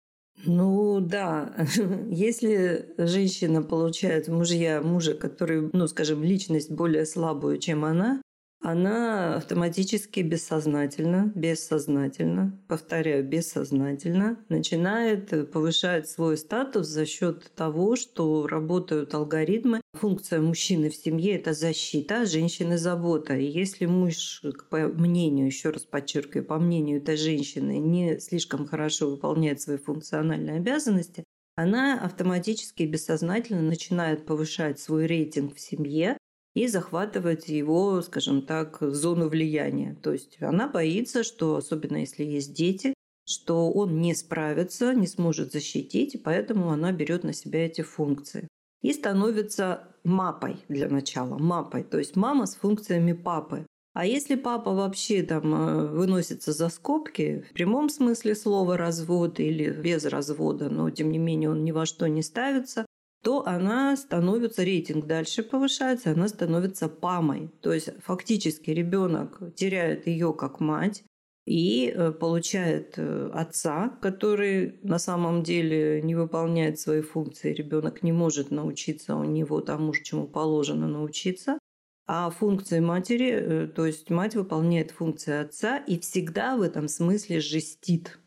Ну 0.43 0.99
да, 0.99 1.55
если 2.09 2.93
женщина 2.97 3.61
получает 3.61 4.27
мужья 4.27 4.81
мужа, 4.81 5.13
который, 5.13 5.69
ну 5.71 5.87
скажем, 5.87 6.23
личность 6.23 6.71
более 6.71 7.05
слабую, 7.05 7.57
чем 7.57 7.85
она, 7.85 8.21
она 8.65 9.35
автоматически 9.35 10.21
бессознательно, 10.21 11.31
бессознательно, 11.35 12.59
повторяю, 12.67 13.23
бессознательно 13.23 14.43
начинает 14.49 15.51
повышать 15.51 16.09
свой 16.09 16.35
статус 16.35 16.87
за 16.87 17.05
счет 17.05 17.51
того, 17.55 17.95
что 17.95 18.47
работают 18.47 19.13
алгоритмы. 19.13 19.81
Функция 19.93 20.41
мужчины 20.41 20.89
в 20.89 20.95
семье– 20.95 21.35
это 21.37 21.53
защита, 21.53 22.21
а 22.21 22.25
женщины– 22.25 22.77
забота. 22.79 23.35
И 23.35 23.45
если 23.45 23.85
муж, 23.85 24.41
по 24.71 24.87
мнению, 24.87 25.45
еще 25.45 25.69
раз 25.69 25.83
подчеркиваю, 25.83 26.45
по 26.45 26.57
мнению 26.57 26.97
этой 26.97 27.17
женщины, 27.17 27.77
не 27.77 28.19
слишком 28.19 28.65
хорошо 28.65 29.11
выполняет 29.11 29.61
свои 29.61 29.77
функциональные 29.77 30.55
обязанности, 30.55 31.23
она 31.55 31.99
автоматически 31.99 32.83
бессознательно 32.83 33.61
начинает 33.61 34.25
повышать 34.25 34.79
свой 34.79 35.05
рейтинг 35.05 35.55
в 35.55 35.59
семье, 35.59 36.17
и 36.55 36.67
захватывать 36.67 37.49
его, 37.49 38.01
скажем 38.01 38.41
так, 38.41 38.77
зону 38.81 39.27
влияния. 39.27 39.95
То 40.01 40.13
есть 40.13 40.37
она 40.41 40.67
боится, 40.67 41.23
что, 41.23 41.57
особенно 41.57 41.97
если 41.97 42.23
есть 42.23 42.53
дети, 42.53 42.93
что 43.27 43.69
он 43.71 43.99
не 43.99 44.15
справится, 44.15 44.93
не 44.93 45.07
сможет 45.07 45.51
защитить, 45.51 46.21
поэтому 46.23 46.71
она 46.71 46.91
берет 46.91 47.23
на 47.23 47.33
себя 47.33 47.65
эти 47.65 47.81
функции. 47.81 48.47
И 48.81 48.93
становится 48.93 49.95
мапой 50.03 50.57
для 50.69 50.87
начала, 50.87 51.37
мапой, 51.37 51.83
то 51.83 51.97
есть 51.97 52.15
мама 52.15 52.45
с 52.45 52.55
функциями 52.55 53.13
папы. 53.13 53.65
А 53.93 54.05
если 54.05 54.35
папа 54.35 54.73
вообще 54.73 55.23
там 55.23 55.55
э, 55.55 55.87
выносится 55.87 56.51
за 56.51 56.69
скобки, 56.69 57.45
в 57.49 57.53
прямом 57.53 57.89
смысле 57.89 58.35
слова 58.35 58.77
развод 58.77 59.39
или 59.39 59.69
без 59.69 60.05
развода, 60.05 60.69
но 60.69 60.89
тем 60.89 61.11
не 61.11 61.17
менее 61.17 61.49
он 61.49 61.63
ни 61.63 61.71
во 61.71 61.85
что 61.85 62.07
не 62.07 62.21
ставится, 62.21 62.84
то 63.25 63.43
она 63.47 63.97
становится, 63.97 64.63
рейтинг 64.63 65.07
дальше 65.07 65.41
повышается, 65.41 66.11
она 66.11 66.27
становится 66.27 66.87
памой. 66.87 67.49
То 67.59 67.73
есть 67.73 67.89
фактически 68.03 68.69
ребенок 68.69 69.41
теряет 69.55 70.05
ее 70.05 70.31
как 70.31 70.59
мать, 70.59 71.03
и 71.47 71.91
э, 71.91 72.11
получает 72.11 72.93
э, 72.97 73.31
отца, 73.33 73.97
который 73.99 74.79
на 74.83 74.99
самом 74.99 75.41
деле 75.41 76.03
не 76.03 76.13
выполняет 76.13 76.79
свои 76.79 77.01
функции, 77.01 77.51
ребенок 77.51 78.03
не 78.03 78.11
может 78.11 78.51
научиться 78.51 79.15
у 79.15 79.23
него 79.23 79.59
тому, 79.61 79.91
чему 79.95 80.27
положено 80.27 80.87
научиться. 80.87 81.57
А 82.05 82.29
функции 82.29 82.79
матери, 82.79 83.31
э, 83.31 83.67
то 83.67 83.87
есть 83.87 84.11
мать 84.11 84.35
выполняет 84.35 84.91
функции 84.91 85.33
отца 85.33 85.77
и 85.77 85.97
всегда 85.97 86.57
в 86.57 86.61
этом 86.61 86.87
смысле 86.87 87.39
жестит. 87.39 88.19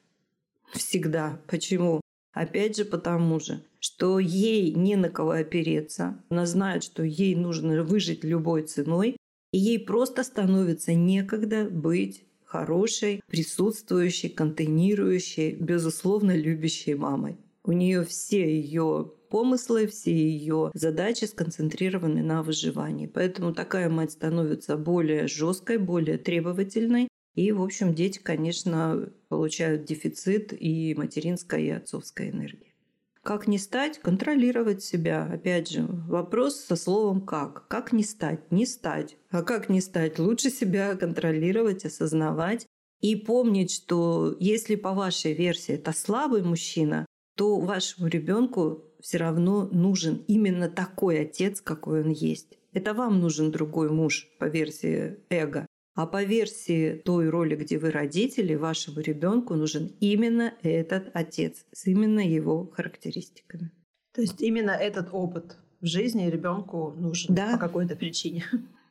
Всегда. 0.72 1.40
Почему? 1.46 2.00
Опять 2.38 2.76
же 2.76 2.84
потому 2.84 3.40
же, 3.40 3.64
что 3.80 4.20
ей 4.20 4.72
не 4.72 4.94
на 4.94 5.10
кого 5.10 5.32
опереться. 5.32 6.22
Она 6.28 6.46
знает, 6.46 6.84
что 6.84 7.02
ей 7.02 7.34
нужно 7.34 7.82
выжить 7.82 8.22
любой 8.22 8.62
ценой, 8.62 9.16
и 9.52 9.58
ей 9.58 9.80
просто 9.80 10.22
становится 10.22 10.94
некогда 10.94 11.64
быть 11.64 12.22
хорошей, 12.44 13.22
присутствующей, 13.26 14.28
контейнирующей, 14.28 15.56
безусловно 15.56 16.36
любящей 16.36 16.94
мамой. 16.94 17.38
У 17.64 17.72
нее 17.72 18.04
все 18.04 18.48
ее 18.48 19.10
помыслы, 19.30 19.88
все 19.88 20.12
ее 20.12 20.70
задачи 20.74 21.24
сконцентрированы 21.24 22.22
на 22.22 22.44
выживании. 22.44 23.08
Поэтому 23.08 23.52
такая 23.52 23.90
мать 23.90 24.12
становится 24.12 24.76
более 24.76 25.26
жесткой, 25.26 25.78
более 25.78 26.18
требовательной. 26.18 27.08
И, 27.38 27.52
в 27.52 27.62
общем, 27.62 27.94
дети, 27.94 28.18
конечно, 28.18 29.10
получают 29.28 29.84
дефицит 29.84 30.52
и 30.52 30.92
материнской, 30.96 31.66
и 31.66 31.70
отцовской 31.70 32.30
энергии. 32.30 32.74
Как 33.22 33.46
не 33.46 33.58
стать? 33.58 34.00
Контролировать 34.00 34.82
себя. 34.82 35.22
Опять 35.32 35.70
же, 35.70 35.86
вопрос 36.08 36.56
со 36.56 36.74
словом 36.74 37.20
«как». 37.20 37.68
Как 37.68 37.92
не 37.92 38.02
стать? 38.02 38.50
Не 38.50 38.66
стать. 38.66 39.16
А 39.30 39.44
как 39.44 39.68
не 39.68 39.80
стать? 39.80 40.18
Лучше 40.18 40.50
себя 40.50 40.96
контролировать, 40.96 41.84
осознавать 41.84 42.66
и 43.00 43.14
помнить, 43.14 43.70
что 43.70 44.34
если 44.40 44.74
по 44.74 44.92
вашей 44.92 45.32
версии 45.32 45.76
это 45.76 45.92
слабый 45.92 46.42
мужчина, 46.42 47.06
то 47.36 47.60
вашему 47.60 48.08
ребенку 48.08 48.82
все 48.98 49.18
равно 49.18 49.68
нужен 49.70 50.24
именно 50.26 50.68
такой 50.68 51.20
отец, 51.20 51.60
какой 51.60 52.02
он 52.02 52.10
есть. 52.10 52.58
Это 52.72 52.94
вам 52.94 53.20
нужен 53.20 53.52
другой 53.52 53.90
муж 53.90 54.26
по 54.40 54.46
версии 54.46 55.18
эго. 55.30 55.68
А 55.98 56.06
по 56.06 56.22
версии 56.22 56.92
той 56.92 57.28
роли, 57.28 57.56
где 57.56 57.76
вы 57.76 57.90
родители, 57.90 58.54
вашему 58.54 59.00
ребенку 59.00 59.56
нужен 59.56 59.90
именно 59.98 60.54
этот 60.62 61.10
отец 61.12 61.66
с 61.72 61.86
именно 61.88 62.20
его 62.20 62.70
характеристиками. 62.72 63.72
То 64.14 64.20
есть 64.20 64.40
именно 64.40 64.70
этот 64.70 65.08
опыт 65.10 65.56
в 65.80 65.86
жизни 65.86 66.30
ребенку 66.30 66.94
нужен 66.96 67.34
да. 67.34 67.54
по 67.54 67.58
какой-то 67.58 67.96
причине. 67.96 68.44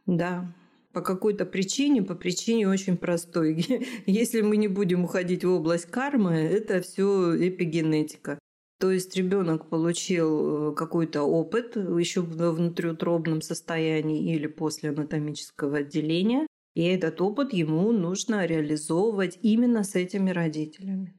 Да, 0.06 0.54
по 0.92 1.00
какой-то 1.00 1.46
причине, 1.46 2.04
по 2.04 2.14
причине 2.14 2.68
очень 2.68 2.98
простой. 2.98 3.66
Если 4.06 4.42
мы 4.42 4.58
не 4.58 4.68
будем 4.68 5.06
уходить 5.06 5.46
в 5.46 5.50
область 5.50 5.86
кармы, 5.86 6.34
это 6.34 6.82
все 6.82 7.38
эпигенетика. 7.48 8.38
То 8.80 8.92
есть 8.92 9.16
ребенок 9.16 9.70
получил 9.70 10.72
э, 10.72 10.76
какой-то 10.76 11.24
опыт 11.24 11.78
еще 11.78 12.20
в 12.20 12.36
внутриутробном 12.36 13.42
состоянии 13.42 14.34
или 14.34 14.48
после 14.48 14.90
анатомического 14.90 15.78
отделения, 15.78 16.47
и 16.78 16.84
этот 16.84 17.20
опыт 17.22 17.54
ему 17.54 17.92
нужно 17.92 18.46
реализовывать 18.46 19.40
именно 19.42 19.84
с 19.84 19.96
этими 19.96 20.30
родителями, 20.30 21.16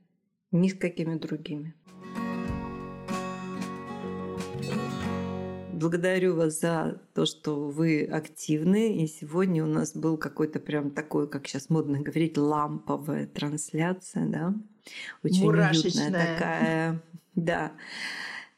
ни 0.52 0.68
с 0.68 0.74
какими 0.74 1.16
другими. 1.16 1.74
Благодарю 5.72 6.36
вас 6.36 6.60
за 6.60 7.02
то, 7.12 7.26
что 7.26 7.68
вы 7.70 8.04
активны. 8.04 9.02
И 9.02 9.08
сегодня 9.08 9.64
у 9.64 9.66
нас 9.66 9.96
был 9.96 10.16
какой-то 10.16 10.60
прям 10.60 10.92
такой, 10.92 11.28
как 11.28 11.48
сейчас 11.48 11.70
модно 11.70 12.02
говорить, 12.02 12.38
ламповая 12.38 13.26
трансляция, 13.26 14.26
да? 14.26 14.54
Очень 15.24 15.48
уютная 15.48 16.12
такая. 16.12 17.02
Да. 17.34 17.72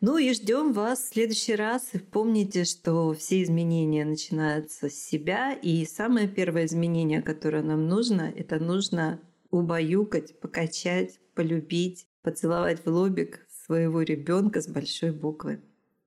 Ну 0.01 0.16
и 0.16 0.32
ждем 0.32 0.72
вас 0.72 1.03
в 1.03 1.12
следующий 1.12 1.55
раз. 1.55 1.90
И 1.92 1.98
помните, 1.98 2.64
что 2.64 3.12
все 3.12 3.42
изменения 3.42 4.07
начинаются 4.07 4.88
с 4.88 4.94
себя. 4.94 5.53
И 5.53 5.84
самое 5.84 6.26
первое 6.26 6.64
изменение, 6.64 7.20
которое 7.20 7.62
нам 7.62 7.86
нужно, 7.86 8.32
это 8.34 8.59
нужно 8.59 9.20
убаюкать, 9.51 10.40
покачать, 10.40 11.20
полюбить, 11.34 12.07
поцеловать 12.22 12.84
в 12.84 12.88
лобик 12.88 13.46
своего 13.66 14.01
ребенка 14.01 14.62
с 14.62 14.68
большой 14.68 15.12
буквы. 15.12 15.61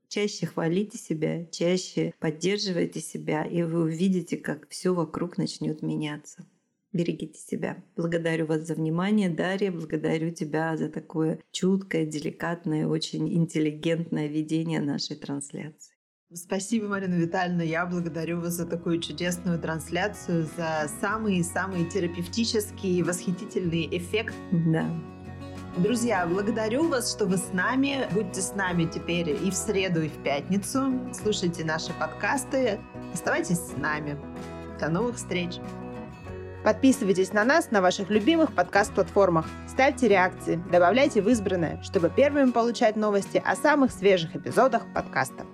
Чаще 0.08 0.48
хвалите 0.48 0.98
себя, 0.98 1.46
чаще 1.46 2.14
поддерживайте 2.20 3.00
себя, 3.00 3.46
и 3.46 3.62
вы 3.62 3.84
увидите, 3.84 4.38
как 4.38 4.68
все 4.70 4.94
вокруг 4.94 5.38
начнет 5.38 5.84
меняться. 5.84 6.46
Берегите 6.94 7.40
себя. 7.40 7.84
Благодарю 7.98 8.46
вас 8.46 8.68
за 8.68 8.76
внимание, 8.76 9.28
Дарья. 9.30 9.72
Благодарю 9.72 10.32
тебя 10.32 10.78
за 10.78 10.90
такое 10.90 11.40
чуткое, 11.52 12.06
деликатное, 12.06 12.88
очень 12.88 13.34
интеллигентное 13.34 14.28
ведение 14.28 14.80
нашей 14.80 15.16
трансляции. 15.16 15.94
Спасибо, 16.36 16.88
Марина 16.88 17.16
Витальевна. 17.16 17.62
Я 17.64 17.86
благодарю 17.86 18.40
вас 18.40 18.54
за 18.54 18.66
такую 18.66 19.00
чудесную 19.02 19.60
трансляцию, 19.60 20.48
за 20.58 20.90
самый-самый 21.00 21.90
терапевтический 21.90 23.00
и 23.00 23.04
восхитительный 23.04 23.88
эффект. 23.92 24.34
Да. 24.52 24.90
Друзья, 25.78 26.28
благодарю 26.28 26.88
вас, 26.88 27.12
что 27.12 27.26
вы 27.26 27.38
с 27.38 27.52
нами. 27.54 28.08
Будьте 28.14 28.42
с 28.42 28.54
нами 28.54 28.86
теперь 28.86 29.30
и 29.30 29.50
в 29.50 29.56
среду, 29.56 30.04
и 30.04 30.10
в 30.10 30.24
пятницу. 30.24 31.12
Слушайте 31.12 31.64
наши 31.66 31.92
подкасты. 32.00 32.80
Оставайтесь 33.14 33.58
с 33.58 33.78
нами. 33.78 34.16
До 34.80 34.90
новых 34.90 35.16
встреч. 35.16 35.56
Подписывайтесь 36.64 37.34
на 37.34 37.44
нас 37.44 37.72
на 37.72 37.82
ваших 37.82 38.10
любимых 38.10 38.54
подкаст-платформах. 38.54 39.46
Ставьте 39.68 40.08
реакции, 40.08 40.64
добавляйте 40.72 41.22
в 41.22 41.28
избранное, 41.30 41.82
чтобы 41.84 42.10
первыми 42.10 42.52
получать 42.52 42.96
новости 42.96 43.42
о 43.44 43.56
самых 43.56 43.92
свежих 43.92 44.36
эпизодах 44.36 44.84
подкаста. 44.94 45.46